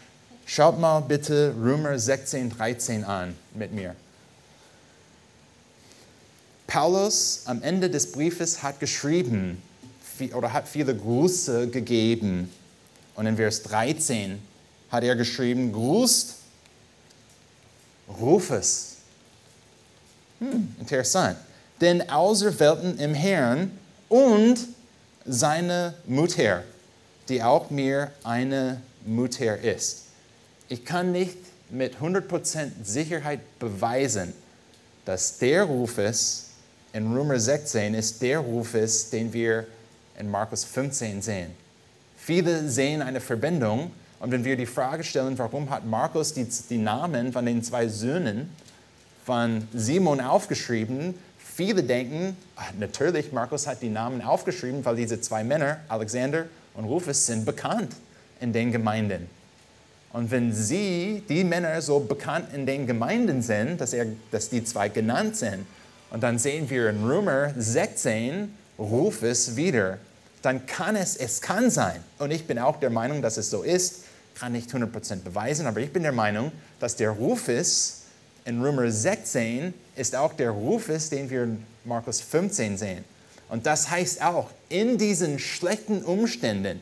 [0.45, 3.97] Schaut mal bitte Römer 16, 13 an mit mir.
[6.67, 9.63] Paulus am Ende des Briefes hat geschrieben
[10.35, 12.53] oder hat viele Grüße gegeben.
[13.15, 14.39] Und in Vers 13
[14.91, 16.35] hat er geschrieben, grüßt
[18.21, 18.97] Rufus.
[20.41, 21.39] Hm, interessant.
[21.81, 23.71] Den Auserwählten im Herrn
[24.11, 24.59] und
[25.25, 26.65] seine Mutter
[27.29, 30.05] die auch mir eine Mutter ist.
[30.69, 31.37] Ich kann nicht
[31.71, 34.33] mit 100% Sicherheit beweisen,
[35.05, 36.51] dass der Rufus
[36.93, 39.67] in Römer 16 ist der Rufus, den wir
[40.19, 41.51] in Markus 15 sehen.
[42.17, 46.79] Viele sehen eine Verbindung und wenn wir die Frage stellen, warum hat Markus die, die
[46.79, 48.51] Namen von den zwei Söhnen
[49.25, 55.43] von Simon aufgeschrieben, viele denken, ach, natürlich, Markus hat die Namen aufgeschrieben, weil diese zwei
[55.43, 57.93] Männer, Alexander und Rufus, sind bekannt
[58.41, 59.29] in den Gemeinden.
[60.13, 64.63] Und wenn sie, die Männer, so bekannt in den Gemeinden sind, dass, er, dass die
[64.65, 65.67] zwei genannt sind,
[66.11, 69.99] und dann sehen wir in Römer 16 Rufus wieder,
[70.43, 73.63] dann kann es, es kann sein, und ich bin auch der Meinung, dass es so
[73.63, 74.05] ist,
[74.35, 78.03] kann nicht 100% beweisen, aber ich bin der Meinung, dass der Rufus
[78.45, 83.05] in Römer 16 ist auch der Rufus, den wir in Markus 15 sehen.
[83.53, 86.81] Und das heißt auch, in diesen schlechten Umständen,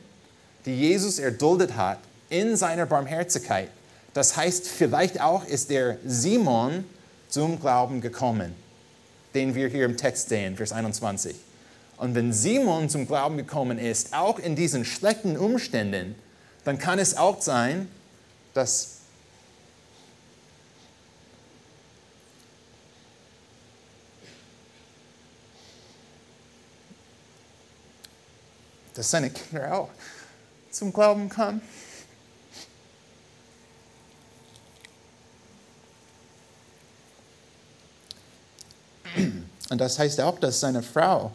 [0.64, 3.68] die Jesus erduldet hat, in seiner Barmherzigkeit,
[4.14, 6.84] das heißt, vielleicht auch ist der Simon
[7.28, 8.54] zum Glauben gekommen,
[9.34, 11.34] den wir hier im Text sehen, Vers 21.
[11.96, 16.14] Und wenn Simon zum Glauben gekommen ist, auch in diesen schlechten Umständen,
[16.62, 17.88] dann kann es auch sein,
[18.54, 18.99] dass
[29.00, 29.88] dass seine Kinder auch
[30.70, 31.62] zum Glauben kamen.
[39.70, 41.32] Und das heißt auch, dass seine Frau,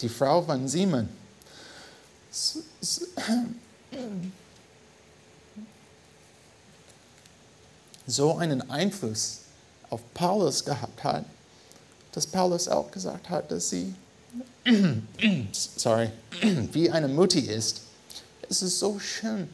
[0.00, 1.08] die Frau von Simon,
[8.08, 9.42] so einen Einfluss
[9.90, 11.24] auf Paulus gehabt hat,
[12.10, 13.94] dass Paulus auch gesagt hat, dass sie,
[15.52, 16.10] sorry,
[16.72, 17.82] wie eine Mutti ist.
[18.48, 19.48] Es ist so schön,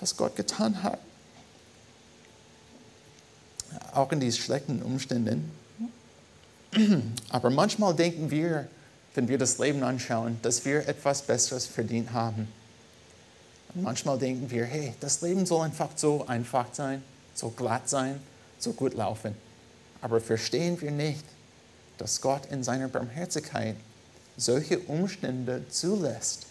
[0.00, 0.98] was Gott getan hat.
[3.92, 5.50] Auch in diesen schlechten Umständen.
[7.28, 8.68] Aber manchmal denken wir,
[9.14, 12.48] wenn wir das Leben anschauen, dass wir etwas Besseres verdient haben.
[13.74, 17.02] Und manchmal denken wir, hey, das Leben soll einfach so einfach sein,
[17.34, 18.20] so glatt sein,
[18.58, 19.34] so gut laufen.
[20.00, 21.24] Aber verstehen wir nicht,
[21.98, 23.76] dass Gott in seiner Barmherzigkeit
[24.36, 26.46] solche Umstände zulässt,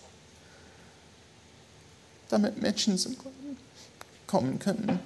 [2.30, 3.58] damit Menschen zum Glauben
[4.28, 5.00] kommen können.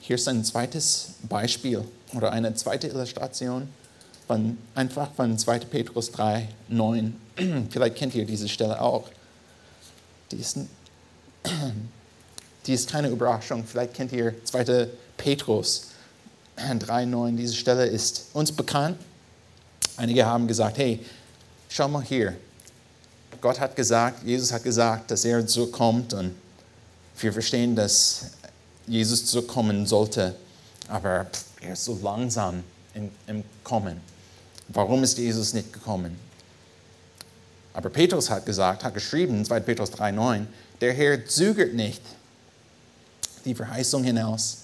[0.00, 3.68] Hier ist ein zweites Beispiel oder eine zweite Illustration
[4.26, 5.60] von, einfach von 2.
[5.60, 7.16] Petrus 3, 9.
[7.70, 9.08] Vielleicht kennt ihr diese Stelle auch.
[10.30, 10.58] Die ist,
[12.70, 13.64] die ist keine Überraschung.
[13.64, 14.86] Vielleicht kennt ihr 2.
[15.16, 15.88] Petrus
[16.56, 17.36] 3, 9.
[17.36, 18.96] Diese Stelle ist uns bekannt.
[19.96, 21.04] Einige haben gesagt, hey,
[21.68, 22.36] schau mal hier.
[23.40, 26.32] Gott hat gesagt, Jesus hat gesagt, dass er so kommt und
[27.18, 28.26] wir verstehen, dass
[28.86, 30.36] Jesus zurückkommen sollte,
[30.86, 31.26] aber
[31.60, 32.62] er ist so langsam
[32.94, 34.00] im Kommen.
[34.68, 36.16] Warum ist Jesus nicht gekommen?
[37.74, 39.58] Aber Petrus hat gesagt, hat geschrieben, 2.
[39.58, 40.46] Petrus 3,9,
[40.80, 42.02] der Herr zögert nicht
[43.44, 44.58] die Verheißung hinaus,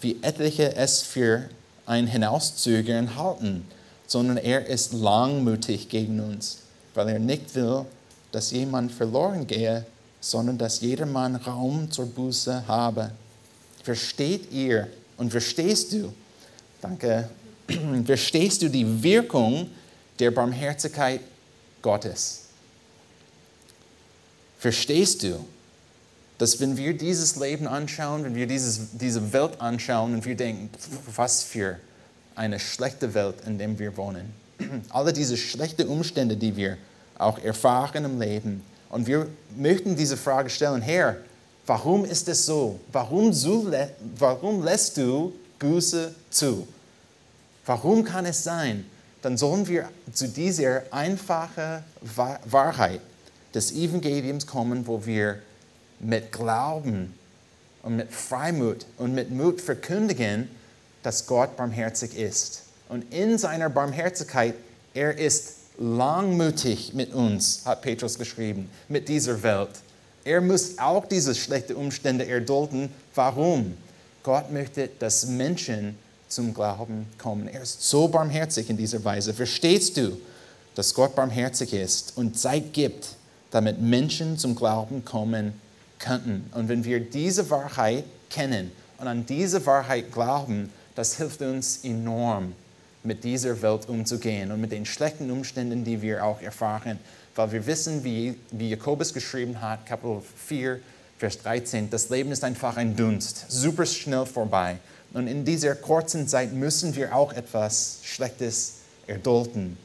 [0.00, 1.48] wie etliche es für
[1.86, 3.64] ein Hinauszögern halten,
[4.06, 6.58] sondern er ist langmutig gegen uns,
[6.94, 7.84] weil er nicht will,
[8.32, 9.86] dass jemand verloren gehe,
[10.20, 13.10] sondern dass jedermann Raum zur Buße habe.
[13.82, 16.12] Versteht ihr und verstehst du,
[16.80, 17.28] danke,
[18.04, 19.70] verstehst du die Wirkung
[20.18, 21.20] der Barmherzigkeit
[21.82, 22.40] Gottes?
[24.58, 25.44] Verstehst du,
[26.38, 30.70] dass wenn wir dieses Leben anschauen, wenn wir dieses, diese Welt anschauen und wir denken,
[31.14, 31.78] was für
[32.34, 34.32] eine schlechte Welt, in der wir wohnen,
[34.90, 36.76] alle diese schlechten Umstände, die wir
[37.18, 41.16] auch erfahren im Leben, und wir möchten diese Frage stellen, Herr,
[41.66, 42.78] Warum ist es so?
[42.92, 43.32] Warum,
[44.18, 46.68] warum lässt du Buße zu?
[47.64, 48.84] Warum kann es sein?
[49.22, 51.82] Dann sollen wir zu dieser einfachen
[52.44, 53.00] Wahrheit
[53.54, 55.38] des Evangeliums kommen, wo wir
[56.04, 57.14] mit Glauben
[57.82, 60.48] und mit Freimut und mit Mut verkündigen,
[61.02, 62.62] dass Gott barmherzig ist.
[62.88, 64.54] Und in seiner Barmherzigkeit,
[64.94, 69.70] er ist langmutig mit uns, hat Petrus geschrieben, mit dieser Welt.
[70.24, 72.90] Er muss auch diese schlechten Umstände erdulden.
[73.14, 73.76] Warum?
[74.22, 77.48] Gott möchte, dass Menschen zum Glauben kommen.
[77.48, 79.34] Er ist so barmherzig in dieser Weise.
[79.34, 80.18] Verstehst du,
[80.74, 83.16] dass Gott barmherzig ist und Zeit gibt,
[83.50, 85.60] damit Menschen zum Glauben kommen
[85.98, 86.50] könnten?
[86.54, 92.54] Und wenn wir diese Wahrheit kennen und an diese Wahrheit glauben, das hilft uns enorm,
[93.02, 96.98] mit dieser Welt umzugehen und mit den schlechten Umständen, die wir auch erfahren
[97.34, 100.80] weil wir wissen, wie, wie Jakobus geschrieben hat, Kapitel 4,
[101.18, 104.76] Vers 13, das Leben ist einfach ein Dunst, super schnell vorbei.
[105.12, 108.74] Und in dieser kurzen Zeit müssen wir auch etwas Schlechtes
[109.06, 109.76] erdulden.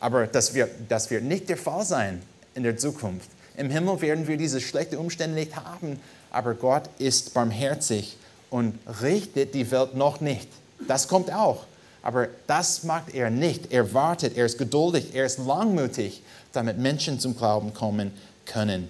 [0.00, 2.22] Aber das wird, das wird nicht der Fall sein
[2.54, 3.28] in der Zukunft.
[3.58, 5.98] Im Himmel werden wir diese schlechten Umstände nicht haben,
[6.30, 8.16] aber Gott ist barmherzig
[8.50, 10.48] und richtet die Welt noch nicht.
[10.86, 11.64] Das kommt auch.
[12.00, 13.72] Aber das macht er nicht.
[13.72, 18.12] Er wartet, er ist geduldig, er ist langmütig, damit Menschen zum Glauben kommen
[18.46, 18.88] können.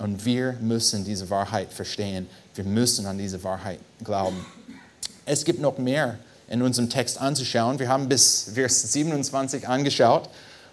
[0.00, 2.26] Und wir müssen diese Wahrheit verstehen.
[2.56, 4.44] Wir müssen an diese Wahrheit glauben.
[5.26, 7.78] Es gibt noch mehr in unserem Text anzuschauen.
[7.78, 10.28] Wir haben bis Vers 27 angeschaut.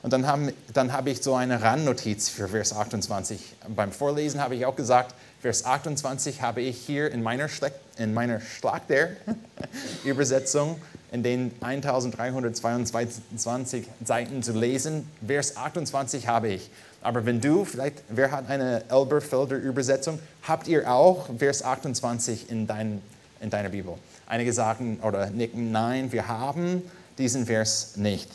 [0.05, 3.55] Und dann, haben, dann habe ich so eine Randnotiz für Vers 28.
[3.75, 8.13] Beim Vorlesen habe ich auch gesagt, Vers 28 habe ich hier in meiner, Schlag, in
[8.13, 10.79] meiner Schlachter-Übersetzung
[11.11, 15.09] in den 1322 Seiten zu lesen.
[15.25, 16.69] Vers 28 habe ich.
[17.01, 22.67] Aber wenn du, vielleicht, wer hat eine Elberfelder Übersetzung, habt ihr auch Vers 28 in,
[22.67, 23.01] dein,
[23.41, 23.95] in deiner Bibel?
[24.27, 26.83] Einige sagen oder nicken, nein, wir haben
[27.17, 28.29] diesen Vers nicht.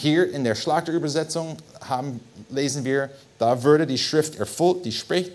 [0.00, 5.32] Hier in der Schlachterübersetzung haben, lesen wir, da würde die Schrift erfüllt, die spricht,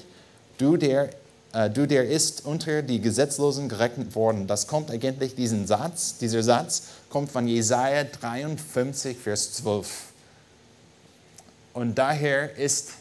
[0.57, 1.11] du der,
[1.53, 4.47] äh, du der ist unter die Gesetzlosen gerechnet worden.
[4.47, 9.87] Das kommt eigentlich, diesen Satz, dieser Satz kommt von Jesaja 53, Vers 12.
[11.75, 12.93] Und daher ist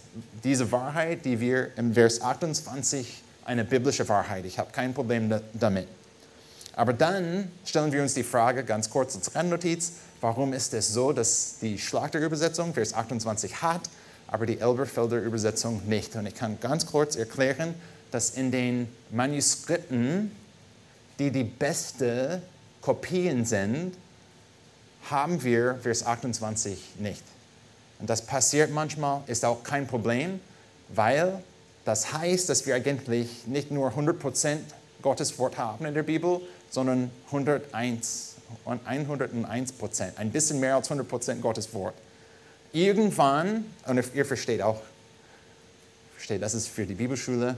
[0.45, 4.45] diese Wahrheit, die wir im Vers 28, eine biblische Wahrheit.
[4.45, 5.89] Ich habe kein Problem damit.
[6.77, 9.93] Aber dann stellen wir uns die Frage, ganz kurz als Randnotiz,
[10.25, 13.83] Warum ist es so, dass die Schlachterübersetzung Vers 28 hat,
[14.27, 16.17] aber die Elberfelder Übersetzung nicht?
[16.17, 17.75] Und ich kann ganz kurz erklären,
[18.11, 20.33] dass in den Manuskripten,
[21.19, 22.41] die die beste
[22.81, 23.93] Kopien sind,
[25.11, 27.23] haben wir Vers 28 nicht.
[27.99, 30.41] Und das passiert manchmal, ist auch kein Problem,
[30.89, 31.39] weil
[31.85, 34.57] das heißt, dass wir eigentlich nicht nur 100%
[35.03, 38.34] Gottes Wort haben in der Bibel, sondern 101
[38.65, 41.95] 101 Prozent, ein bisschen mehr als 100 Prozent Gottes Wort.
[42.73, 44.81] Irgendwann, und ihr versteht auch,
[46.15, 47.57] versteht, das ist für die Bibelschule,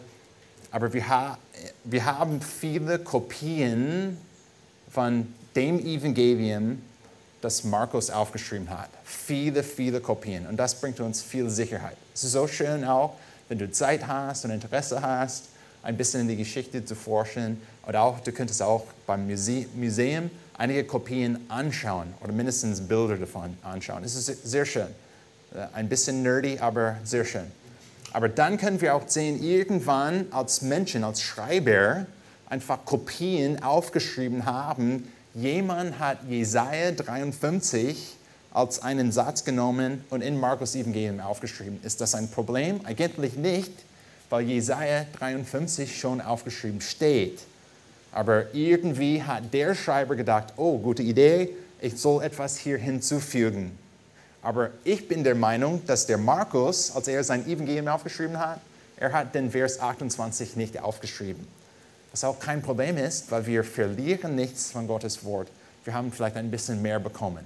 [0.70, 1.38] aber wir, ha,
[1.84, 4.18] wir haben viele Kopien
[4.90, 6.82] von dem Evangelium,
[7.40, 8.90] das Markus aufgeschrieben hat.
[9.04, 10.46] Viele, viele Kopien.
[10.46, 11.96] Und das bringt uns viel Sicherheit.
[12.14, 13.14] Es ist so schön auch,
[13.48, 15.44] wenn du Zeit hast und Interesse hast,
[15.82, 17.60] ein bisschen in die Geschichte zu forschen.
[17.86, 24.04] Oder auch, du könntest auch beim Museum einige Kopien anschauen oder mindestens Bilder davon anschauen.
[24.04, 24.88] Es ist sehr schön.
[25.54, 27.50] Äh, ein bisschen nerdy, aber sehr schön.
[28.12, 32.06] Aber dann können wir auch sehen, irgendwann als Menschen, als Schreiber,
[32.48, 35.12] einfach Kopien aufgeschrieben haben.
[35.34, 38.16] Jemand hat Jesaja 53
[38.52, 41.78] als einen Satz genommen und in Markus Evangelium aufgeschrieben.
[41.82, 42.80] Ist das ein Problem?
[42.84, 43.72] Eigentlich nicht,
[44.30, 47.40] weil Jesaja 53 schon aufgeschrieben steht.
[48.16, 51.50] Aber irgendwie hat der Schreiber gedacht, oh, gute Idee,
[51.82, 53.78] ich soll etwas hier hinzufügen.
[54.40, 58.58] Aber ich bin der Meinung, dass der Markus, als er sein Evangelium aufgeschrieben hat,
[58.96, 61.46] er hat den Vers 28 nicht aufgeschrieben.
[62.10, 65.48] Was auch kein Problem ist, weil wir verlieren nichts von Gottes Wort.
[65.84, 67.44] Wir haben vielleicht ein bisschen mehr bekommen.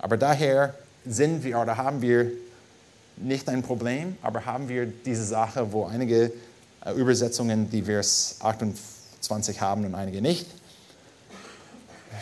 [0.00, 0.74] Aber daher
[1.06, 2.32] sind wir oder haben wir
[3.16, 6.32] nicht ein Problem, aber haben wir diese Sache, wo einige
[6.84, 10.46] äh, Übersetzungen die Vers 28 20 haben und einige nicht.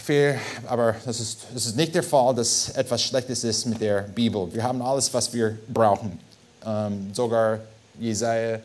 [0.07, 4.03] Wir, aber das ist, das ist nicht der Fall, dass etwas Schlechtes ist mit der
[4.03, 4.53] Bibel.
[4.53, 6.19] Wir haben alles, was wir brauchen.
[6.65, 7.61] Ähm, sogar
[7.99, 8.61] Jesaja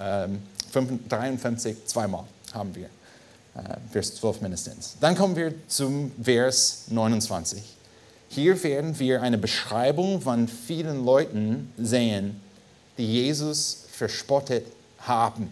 [0.00, 0.42] ähm,
[1.08, 2.86] 53 zweimal haben wir.
[2.86, 4.96] Äh, Vers 12 mindestens.
[5.00, 7.62] Dann kommen wir zum Vers 29.
[8.28, 12.40] Hier werden wir eine Beschreibung von vielen Leuten sehen,
[12.98, 14.66] die Jesus verspottet
[14.98, 15.50] haben.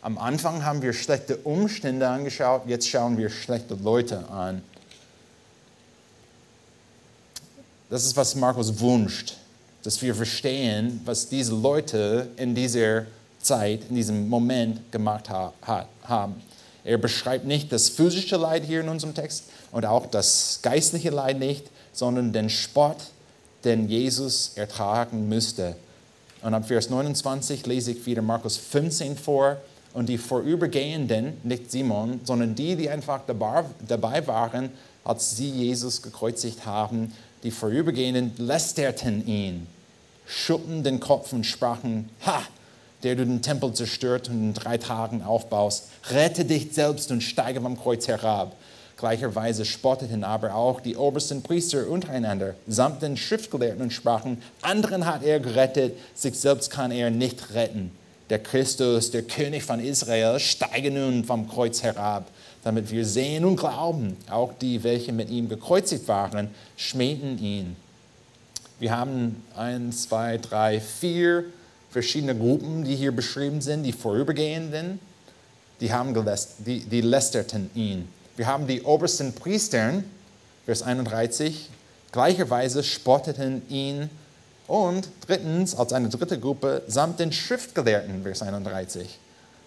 [0.00, 4.62] Am Anfang haben wir schlechte Umstände angeschaut, jetzt schauen wir schlechte Leute an.
[7.90, 9.34] Das ist, was Markus wünscht,
[9.82, 13.06] dass wir verstehen, was diese Leute in dieser
[13.40, 16.42] Zeit, in diesem Moment gemacht haben.
[16.84, 21.38] Er beschreibt nicht das physische Leid hier in unserem Text und auch das geistliche Leid
[21.38, 22.98] nicht, sondern den Spott,
[23.64, 25.74] den Jesus ertragen müsste.
[26.42, 29.56] Und ab Vers 29 lese ich wieder Markus 15 vor.
[29.98, 34.70] Und die Vorübergehenden, nicht Simon, sondern die, die einfach dabei waren,
[35.02, 39.66] als sie Jesus gekreuzigt haben, die Vorübergehenden lästerten ihn,
[40.24, 42.40] schüttelten den Kopf und sprachen, ha,
[43.02, 47.60] der du den Tempel zerstört und in drei Tagen aufbaust, rette dich selbst und steige
[47.60, 48.54] vom Kreuz herab.
[48.98, 55.24] Gleicherweise spotteten aber auch die obersten Priester untereinander, samt den Schriftgelehrten und sprachen, anderen hat
[55.24, 57.97] er gerettet, sich selbst kann er nicht retten
[58.30, 62.30] der Christus, der König von Israel, steige nun vom Kreuz herab,
[62.62, 64.16] damit wir sehen und glauben.
[64.30, 67.76] Auch die, welche mit ihm gekreuzigt waren, schmähten ihn.
[68.78, 71.44] Wir haben eins, zwei, drei, vier
[71.90, 75.00] verschiedene Gruppen, die hier beschrieben sind, die Vorübergehenden,
[75.80, 78.08] die, haben geläst, die, die lästerten ihn.
[78.36, 80.04] Wir haben die obersten Priestern,
[80.64, 81.70] Vers 31,
[82.12, 84.10] gleicherweise spotteten ihn.
[84.68, 89.18] Und drittens, als eine dritte Gruppe, samt den Schriftgelehrten, Vers 31.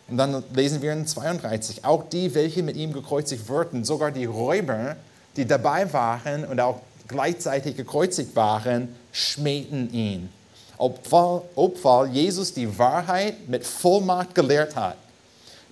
[0.08, 4.26] Und dann lesen wir in 32, auch die, welche mit ihm gekreuzigt wurden, sogar die
[4.26, 4.96] Räuber,
[5.36, 10.30] die dabei waren und auch gleichzeitig gekreuzigt waren, schmähten ihn.
[10.78, 14.98] Obwohl, obwohl Jesus die Wahrheit mit Vollmacht gelehrt hat.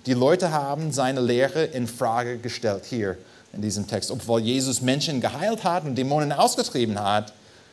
[0.06, 3.16] Die Leute haben seine Lehre in Frage gestellt hier
[3.52, 4.10] in diesem Text.
[4.10, 7.32] Obwohl Jesus Menschen geheilt hat und Dämonen ausgetrieben hat,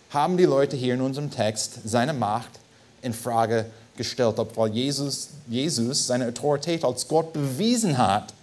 [0.09, 2.51] haben die Leute hier in unserem Text seine Macht
[3.01, 3.65] in Frage
[3.97, 4.35] gestellt.
[4.37, 8.33] Obwohl Jesus, Jesus seine Autorität als Gott bewiesen hat,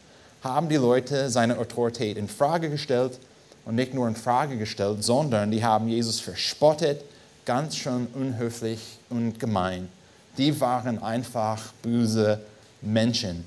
[0.43, 3.19] haben die Leute seine Autorität in Frage gestellt
[3.65, 7.03] und nicht nur in Frage gestellt, sondern die haben Jesus verspottet,
[7.47, 9.89] ganz schön unhöflich und gemein.
[10.37, 12.41] Die waren einfach böse
[12.83, 13.45] Menschen.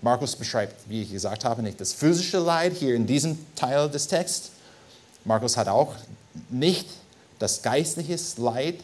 [0.00, 4.08] Markus beschreibt, wie ich gesagt habe, nicht das physische Leid hier in diesem Teil des
[4.08, 4.50] Texts.
[5.24, 5.94] Markus hat auch
[6.50, 6.88] nicht
[7.42, 8.76] das geistliche Leid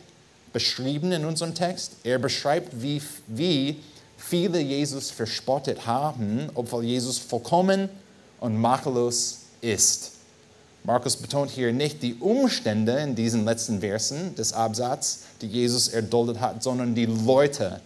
[0.53, 1.93] beschrieben in unserem Text.
[2.03, 3.77] Er beschreibt, wie, wie
[4.17, 7.89] viele Jesus verspottet haben, obwohl Jesus vollkommen
[8.41, 10.13] und makellos ist.
[10.83, 16.41] Markus betont hier nicht die Umstände in diesen letzten Versen des Absatzes, die Jesus erduldet
[16.41, 17.81] hat, sondern die Leute,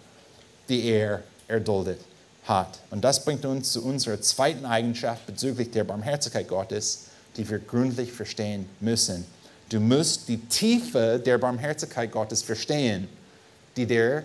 [0.69, 1.99] die er erduldet
[2.45, 2.79] hat.
[2.91, 7.07] Und das bringt uns zu unserer zweiten Eigenschaft bezüglich der Barmherzigkeit Gottes,
[7.37, 9.27] die wir gründlich verstehen müssen.
[9.73, 13.09] Du musst die Tiefe der Barmherzigkeit Gottes verstehen,
[13.75, 14.23] die der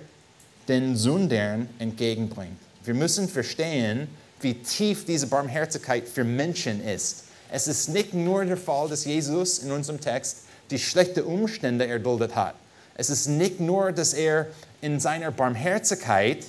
[0.67, 2.59] den Sündern entgegenbringt.
[2.83, 4.09] Wir müssen verstehen,
[4.41, 7.23] wie tief diese Barmherzigkeit für Menschen ist.
[7.49, 10.39] Es ist nicht nur der Fall, dass Jesus in unserem Text
[10.69, 12.55] die schlechten Umstände erduldet hat.
[12.95, 14.47] Es ist nicht nur, dass er
[14.81, 16.43] in seiner Barmherzigkeit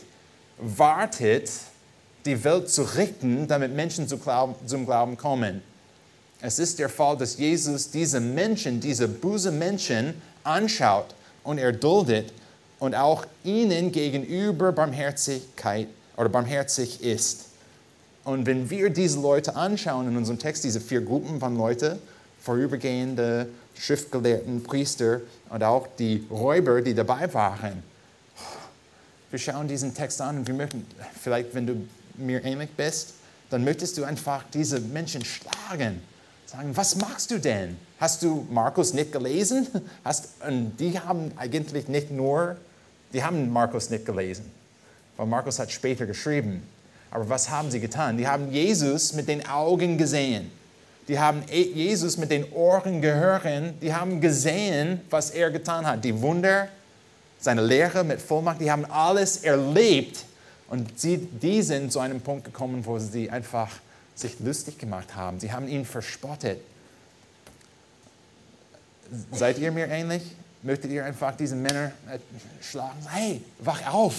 [0.59, 1.49] wartet,
[2.25, 5.63] die Welt zu richten, damit Menschen zum Glauben kommen.
[6.41, 12.33] Es ist der Fall, dass Jesus diese Menschen, diese böse Menschen anschaut und erduldet
[12.79, 17.47] und auch ihnen gegenüber Barmherzigkeit oder barmherzig ist.
[18.25, 21.99] Und wenn wir diese Leute anschauen in unserem Text, diese vier Gruppen von Leuten,
[22.41, 27.83] vorübergehende Schriftgelehrten, Priester und auch die Räuber, die dabei waren,
[29.31, 30.87] wir schauen diesen Text an und wir möchten,
[31.21, 33.15] vielleicht wenn du mir ähnlich bist,
[33.51, 36.01] dann möchtest du einfach diese Menschen schlagen.
[36.51, 37.77] Sagen, was machst du denn?
[38.01, 39.67] Hast du Markus nicht gelesen?
[40.05, 42.57] Hast, und die haben eigentlich nicht nur,
[43.13, 44.51] die haben Markus nicht gelesen,
[45.19, 46.63] weil Markus hat später geschrieben.
[47.11, 48.17] Aber was haben sie getan?
[48.17, 50.51] Die haben Jesus mit den Augen gesehen.
[51.07, 53.45] Die haben e- Jesus mit den Ohren gehört.
[53.83, 56.03] Die haben gesehen, was er getan hat.
[56.03, 56.69] Die Wunder,
[57.39, 60.25] seine Lehre mit Vollmacht, die haben alles erlebt.
[60.69, 63.71] Und sie, die sind zu einem Punkt gekommen, wo sie einfach
[64.19, 65.41] sich lustig gemacht haben.
[65.41, 66.61] Sie haben ihn verspottet.
[69.33, 70.23] Seid ihr mir ähnlich?
[70.63, 72.19] Möchtet ihr einfach diese Männer äh,
[72.61, 72.99] schlagen?
[73.09, 74.15] Hey, wach auf!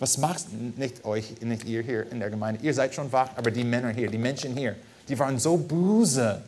[0.00, 0.80] Was machst du?
[0.80, 2.60] Nicht euch, nicht ihr hier in der Gemeinde.
[2.62, 4.76] Ihr seid schon wach, aber die Männer hier, die Menschen hier,
[5.08, 6.42] die waren so böse.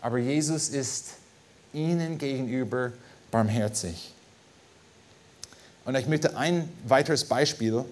[0.00, 1.14] Aber Jesus ist
[1.72, 2.92] ihnen gegenüber
[3.30, 4.12] barmherzig.
[5.84, 7.84] Und ich möchte ein weiteres Beispiel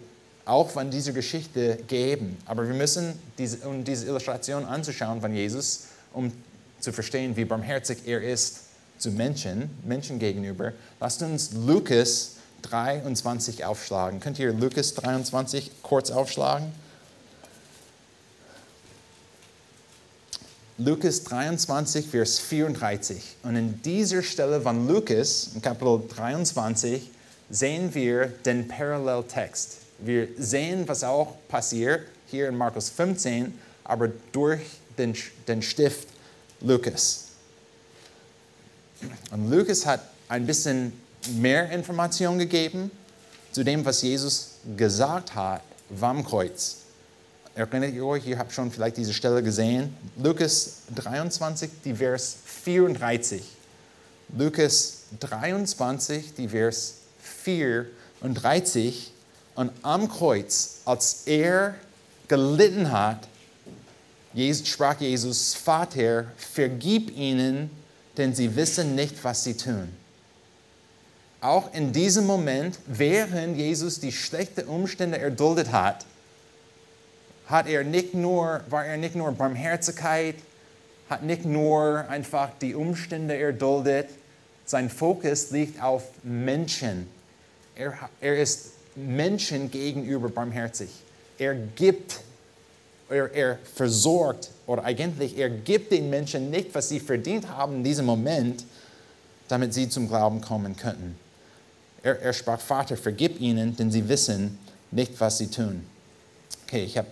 [0.50, 2.36] auch von dieser Geschichte geben.
[2.44, 6.32] Aber wir müssen, diese, um diese Illustration anzuschauen von Jesus, um
[6.80, 8.62] zu verstehen, wie barmherzig er ist
[8.98, 12.32] zu Menschen, Menschen gegenüber, lasst uns Lukas
[12.62, 14.20] 23 aufschlagen.
[14.20, 16.72] Könnt ihr Lukas 23 kurz aufschlagen?
[20.78, 23.36] Lukas 23, Vers 34.
[23.42, 27.10] Und in dieser Stelle von Lukas, in Kapitel 23,
[27.50, 29.89] sehen wir den Paralleltext.
[30.02, 34.60] Wir sehen, was auch passiert hier in Markus 15, aber durch
[34.96, 35.14] den,
[35.46, 36.08] den Stift
[36.60, 37.26] Lukas.
[39.30, 40.92] Und Lukas hat ein bisschen
[41.36, 42.90] mehr Informationen gegeben
[43.52, 46.76] zu dem, was Jesus gesagt hat beim Kreuz.
[47.54, 49.94] Erinnert ihr euch, ihr habt schon vielleicht diese Stelle gesehen.
[50.16, 53.42] Lukas 23, die Vers 34.
[54.36, 56.94] Lukas 23, die Vers
[57.42, 59.09] 34.
[59.60, 61.74] Und am Kreuz, als er
[62.28, 63.28] gelitten hat,
[64.64, 67.68] sprach Jesus, Vater, vergib ihnen,
[68.16, 69.94] denn sie wissen nicht, was sie tun.
[71.42, 76.06] Auch in diesem Moment, während Jesus die schlechten Umstände erduldet hat,
[77.44, 80.36] hat er nicht nur, war er nicht nur Barmherzigkeit,
[81.10, 84.08] hat nicht nur einfach die Umstände erduldet,
[84.64, 87.10] sein Fokus liegt auf Menschen.
[87.74, 87.92] Er,
[88.22, 90.90] er ist Menschen gegenüber barmherzig.
[91.38, 92.20] Er gibt,
[93.08, 97.84] er, er versorgt oder eigentlich er gibt den Menschen nicht, was sie verdient haben in
[97.84, 98.64] diesem Moment,
[99.48, 101.16] damit sie zum Glauben kommen könnten.
[102.02, 104.58] Er, er sprach, Vater, vergib ihnen, denn sie wissen
[104.90, 105.84] nicht, was sie tun.
[106.66, 107.08] Okay, ich habe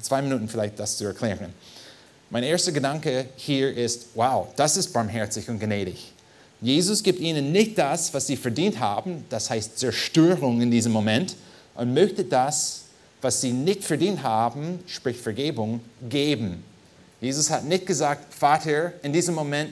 [0.00, 1.52] zwei Minuten vielleicht das zu erklären.
[2.28, 6.12] Mein erster Gedanke hier ist, wow, das ist barmherzig und gnädig.
[6.60, 11.36] Jesus gibt ihnen nicht das, was sie verdient haben, das heißt Zerstörung in diesem Moment,
[11.74, 12.82] und möchte das,
[13.20, 16.64] was sie nicht verdient haben, sprich Vergebung, geben.
[17.20, 19.70] Jesus hat nicht gesagt, Vater, in diesem Moment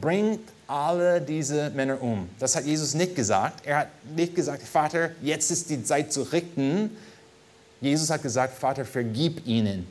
[0.00, 2.28] bringt alle diese Männer um.
[2.38, 3.66] Das hat Jesus nicht gesagt.
[3.66, 6.90] Er hat nicht gesagt, Vater, jetzt ist die Zeit zu richten.
[7.80, 9.86] Jesus hat gesagt, Vater, vergib ihnen.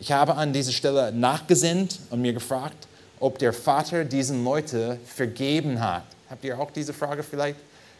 [0.00, 2.86] Ich habe an dieser Stelle nachgesinnt und mir gefragt,
[3.20, 6.04] ob der Vater diesen Leute vergeben hat.
[6.28, 7.56] Habt ihr auch diese Frage vielleicht?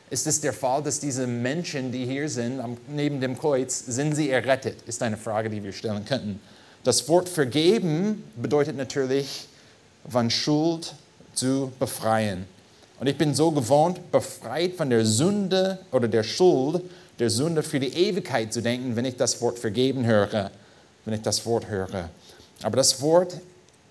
[0.08, 4.30] Ist es der Fall, dass diese Menschen, die hier sind, neben dem Kreuz, sind sie
[4.30, 4.76] errettet?
[4.86, 6.40] Ist eine Frage, die wir stellen könnten.
[6.84, 9.48] Das Wort vergeben bedeutet natürlich,
[10.08, 10.94] von Schuld
[11.34, 12.46] zu befreien.
[13.00, 16.82] Und ich bin so gewohnt, befreit von der Sünde oder der Schuld,
[17.18, 20.50] der Sünde für die Ewigkeit zu denken, wenn ich das Wort vergeben höre,
[21.04, 22.08] wenn ich das Wort höre.
[22.62, 23.40] Aber das Wort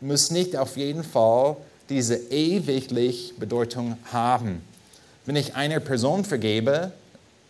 [0.01, 1.57] muss nicht auf jeden Fall
[1.89, 4.61] diese ewiglich Bedeutung haben.
[5.25, 6.91] Wenn ich einer Person vergebe,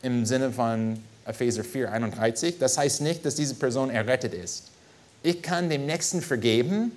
[0.02, 4.66] im Sinne von Epheser 4, 31, das heißt nicht, dass diese Person errettet ist.
[5.24, 6.92] Ich kann dem Nächsten vergeben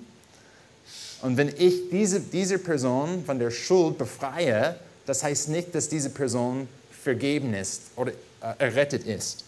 [1.21, 4.75] und wenn ich diese, diese Person von der Schuld befreie,
[5.05, 9.43] das heißt nicht, dass diese Person vergeben ist oder äh, errettet ist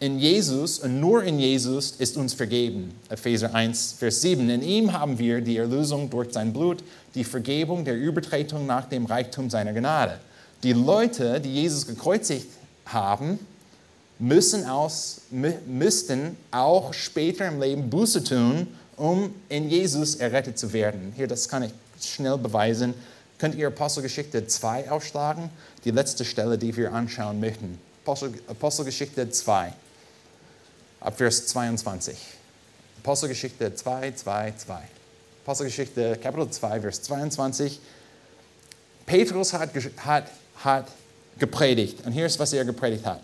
[0.00, 2.94] in Jesus und nur in Jesus ist uns vergeben.
[3.10, 4.48] Epheser 1, Vers 7.
[4.48, 6.82] In ihm haben wir die Erlösung durch sein Blut,
[7.14, 10.18] die Vergebung der Übertretung nach dem Reichtum seiner Gnade.
[10.62, 12.46] Die Leute, die Jesus gekreuzigt
[12.86, 13.38] haben,
[14.18, 15.20] müssen aus,
[15.66, 21.12] müssten auch später im Leben Buße tun, um in Jesus errettet zu werden.
[21.14, 21.72] Hier, das kann ich
[22.02, 22.94] schnell beweisen.
[23.36, 25.50] Könnt ihr Apostelgeschichte 2 aufschlagen?
[25.84, 27.78] Die letzte Stelle, die wir anschauen möchten.
[28.06, 29.74] Apostelgeschichte 2
[31.00, 32.16] ab Vers 22.
[33.02, 34.74] Apostelgeschichte 2, 2, 2.
[35.44, 37.80] Apostelgeschichte Kapitel 2, Vers 22.
[39.06, 39.70] Petrus hat,
[40.04, 40.24] hat,
[40.56, 40.86] hat
[41.38, 42.04] gepredigt.
[42.06, 43.20] Und hier ist, was er gepredigt hat.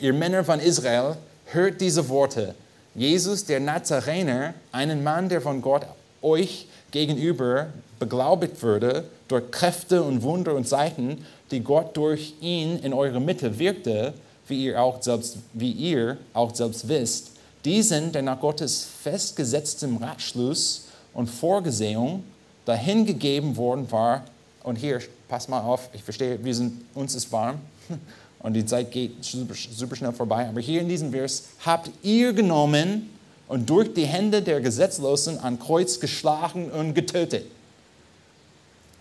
[0.00, 1.16] Ihr Männer von Israel,
[1.46, 2.54] hört diese Worte.
[2.94, 5.86] Jesus, der Nazarener, einen Mann, der von Gott
[6.22, 7.68] euch gegenüber
[7.98, 13.58] beglaubigt würde, durch Kräfte und Wunder und Zeichen, die Gott durch ihn in eure Mitte
[13.58, 14.12] wirkte,
[14.50, 17.30] wie ihr auch selbst, wie ihr auch selbst wisst,
[17.64, 22.24] diesen, der nach Gottes festgesetztem Ratschluss und Vorgesehung
[22.64, 24.24] dahingegeben worden war,
[24.62, 27.60] und hier, pass mal auf, ich verstehe, wir sind, uns ist warm
[28.40, 32.32] und die Zeit geht super, super schnell vorbei, aber hier in diesem Vers, habt ihr
[32.32, 33.10] genommen
[33.48, 37.46] und durch die Hände der Gesetzlosen an Kreuz geschlagen und getötet.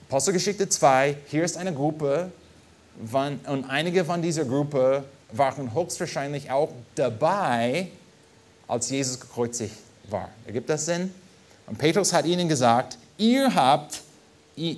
[0.08, 2.32] Apostelgeschichte 2, hier ist eine Gruppe,
[3.12, 7.88] und einige von dieser Gruppe waren höchstwahrscheinlich auch dabei,
[8.67, 9.75] als Jesus gekreuzigt
[10.09, 10.30] war.
[10.45, 11.13] Ergibt das Sinn?
[11.67, 14.01] Und Petrus hat ihnen gesagt, ihr habt
[14.57, 14.73] äh,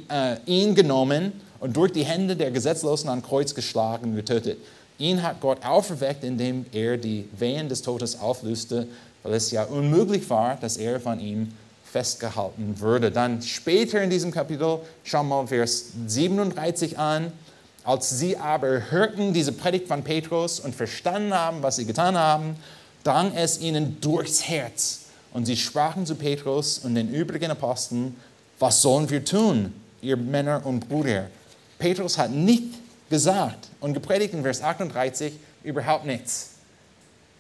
[0.45, 4.57] ihn genommen und durch die Hände der Gesetzlosen an Kreuz geschlagen und getötet.
[4.97, 8.87] Ihn hat Gott auferweckt, indem er die Wehen des Todes auflöste,
[9.23, 11.53] weil es ja unmöglich war, dass er von ihm
[11.91, 13.11] festgehalten würde.
[13.11, 17.31] Dann später in diesem Kapitel, schauen wir Vers 37 an,
[17.83, 22.55] als sie aber hörten diese Predigt von Petrus und verstanden haben, was sie getan haben,
[23.03, 24.99] drang es ihnen durchs Herz.
[25.33, 28.15] Und sie sprachen zu Petrus und den übrigen Aposteln,
[28.59, 31.27] was sollen wir tun, ihr Männer und Brüder?
[31.79, 32.75] Petrus hat nicht
[33.09, 36.51] gesagt und gepredigt in Vers 38 überhaupt nichts,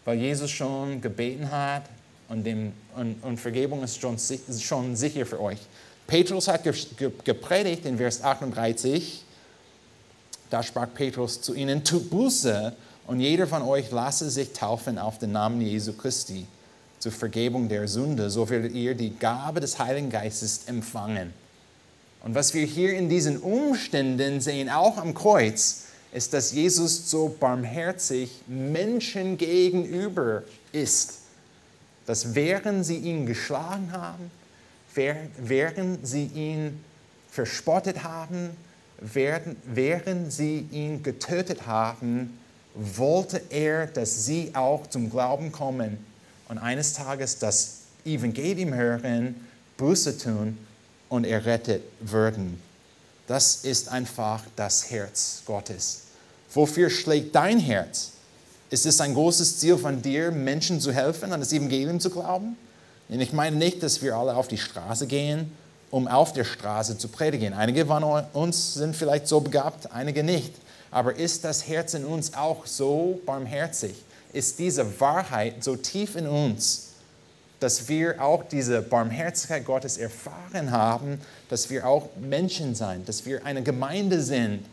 [0.05, 1.83] weil Jesus schon gebeten hat
[2.27, 4.17] und, dem, und, und Vergebung ist schon,
[4.59, 5.59] schon sicher für euch.
[6.07, 9.23] Petrus hat gepredigt in Vers 38,
[10.51, 12.73] da sprach Petrus zu ihnen, tut Buße
[13.07, 16.45] und jeder von euch lasse sich taufen auf den Namen Jesu Christi
[16.99, 21.33] zur Vergebung der Sünde, so werdet ihr die Gabe des Heiligen Geistes empfangen.
[22.23, 27.35] Und was wir hier in diesen Umständen sehen, auch am Kreuz, ist, dass Jesus so
[27.39, 30.43] barmherzig Menschen gegenüber
[30.73, 31.19] ist,
[32.05, 34.29] dass während sie ihn geschlagen haben,
[34.93, 36.83] während sie ihn
[37.29, 38.51] verspottet haben,
[39.01, 42.39] während, sie ihn getötet haben,
[42.75, 45.97] wollte er, dass sie auch zum Glauben kommen
[46.47, 49.35] und eines Tages das Evangelium hören,
[49.77, 50.57] Buße tun
[51.09, 52.61] und errettet würden.
[53.27, 56.03] Das ist einfach das Herz Gottes.
[56.53, 58.11] Wofür schlägt dein Herz?
[58.69, 62.55] Ist es ein großes Ziel von dir, Menschen zu helfen, an das Evangelium zu glauben?
[63.09, 65.51] Und ich meine nicht, dass wir alle auf die Straße gehen,
[65.91, 67.53] um auf der Straße zu predigen.
[67.53, 70.53] Einige von uns sind vielleicht so begabt, einige nicht.
[70.89, 73.93] Aber ist das Herz in uns auch so barmherzig?
[74.33, 76.87] Ist diese Wahrheit so tief in uns,
[77.59, 81.19] dass wir auch diese Barmherzigkeit Gottes erfahren haben,
[81.49, 84.65] dass wir auch Menschen sein, dass wir eine Gemeinde sind,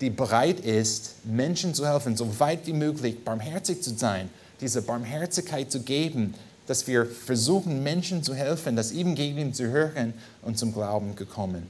[0.00, 4.30] die bereit ist, Menschen zu helfen, so weit wie möglich barmherzig zu sein,
[4.60, 6.34] diese Barmherzigkeit zu geben,
[6.66, 11.66] dass wir versuchen, Menschen zu helfen, das Evangelium zu hören und zum Glauben gekommen.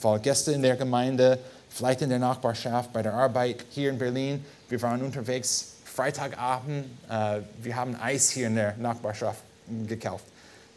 [0.00, 4.44] Weil Gäste in der Gemeinde, vielleicht in der Nachbarschaft, bei der Arbeit hier in Berlin,
[4.68, 9.42] wir waren unterwegs Freitagabend, äh, wir haben Eis hier in der Nachbarschaft
[9.86, 10.24] gekauft.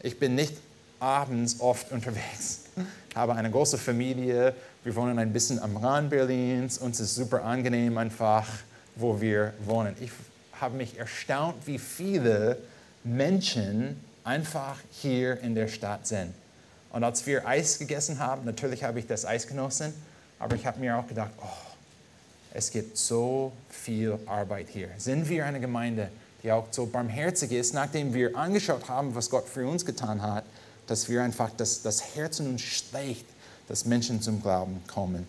[0.02, 0.54] Ich bin nicht
[0.98, 2.64] abends oft unterwegs,
[3.14, 7.96] habe eine große Familie, wir wohnen ein bisschen am Rand Berlins, uns ist super angenehm
[7.96, 8.46] einfach,
[8.96, 9.94] wo wir wohnen.
[10.00, 10.10] Ich
[10.60, 12.58] habe mich erstaunt, wie viele
[13.04, 16.32] Menschen einfach hier in der Stadt sind.
[16.90, 19.92] Und als wir Eis gegessen haben, natürlich habe ich das Eis genossen,
[20.38, 21.72] aber ich habe mir auch gedacht, oh,
[22.52, 24.88] es gibt so viel Arbeit hier.
[24.98, 26.08] Sind wir eine Gemeinde,
[26.42, 30.44] die auch so barmherzig ist, nachdem wir angeschaut haben, was Gott für uns getan hat,
[30.86, 33.26] dass wir einfach das, das Herz in uns schlägt
[33.68, 35.26] dass Menschen zum Glauben kommen.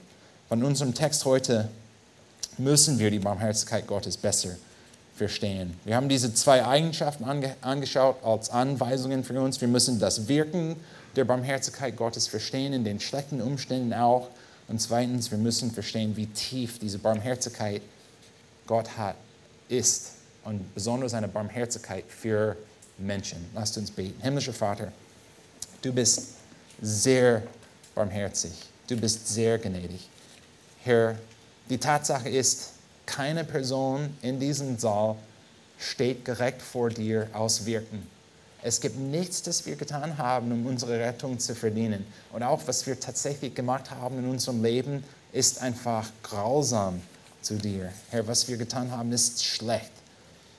[0.49, 1.69] Von unserem Text heute
[2.57, 4.55] müssen wir die Barmherzigkeit Gottes besser
[5.15, 5.73] verstehen.
[5.85, 9.61] Wir haben diese zwei Eigenschaften ange angeschaut als Anweisungen für uns.
[9.61, 10.75] Wir müssen das Wirken
[11.15, 14.29] der Barmherzigkeit Gottes verstehen, in den schlechten Umständen auch.
[14.67, 17.81] Und zweitens, wir müssen verstehen, wie tief diese Barmherzigkeit
[18.67, 19.15] Gott hat,
[19.69, 20.11] ist.
[20.43, 22.57] Und besonders eine Barmherzigkeit für
[22.97, 23.37] Menschen.
[23.53, 24.21] Lasst uns beten.
[24.21, 24.91] Himmlischer Vater,
[25.81, 26.33] du bist
[26.81, 27.41] sehr
[27.95, 28.51] barmherzig.
[28.87, 30.09] Du bist sehr gnädig.
[30.83, 31.15] Herr,
[31.69, 32.74] die Tatsache ist,
[33.05, 35.15] keine Person in diesem Saal
[35.77, 38.07] steht direkt vor dir aus Wirken.
[38.61, 42.05] Es gibt nichts, das wir getan haben, um unsere Rettung zu verdienen.
[42.33, 47.01] Und auch was wir tatsächlich gemacht haben in unserem Leben, ist einfach grausam
[47.41, 47.91] zu dir.
[48.09, 49.91] Herr, was wir getan haben, ist schlecht.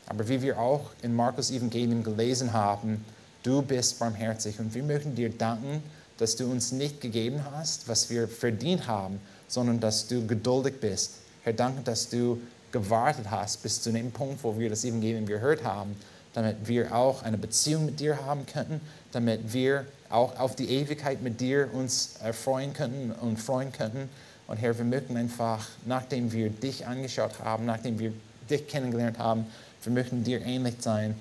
[0.07, 3.05] Aber wie wir auch in Markus Evangelium gelesen haben,
[3.43, 4.61] du bist barmherzig.
[4.61, 5.83] Und wir möchten dir danken,
[6.19, 11.15] dass du uns nicht gegeben hast, was wir verdient haben, sondern dass du geduldig bist.
[11.47, 12.41] Herr, danke, dass du
[12.73, 15.95] gewartet hast bis zu dem Punkt, wo wir das Evangelium gehört haben,
[16.33, 18.81] damit wir auch eine Beziehung mit dir haben könnten,
[19.13, 24.09] damit wir auch auf die Ewigkeit mit dir uns erfreuen könnten und freuen könnten.
[24.49, 28.13] Und Herr, wir möchten einfach, nachdem wir dich angeschaut haben, nachdem wir
[28.51, 29.47] dich kennengelernt haben,
[29.85, 31.15] wir möchten dir ähnlich sein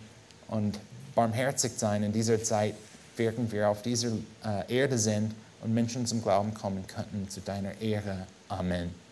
[0.47, 0.79] und
[1.13, 2.73] barmherzig sein in dieser Zeit,
[3.15, 4.13] während wir auf dieser
[4.43, 8.25] äh, Erde sind und Menschen zum Glauben kommen könnten zu deiner Ehre.
[8.49, 9.04] Amen.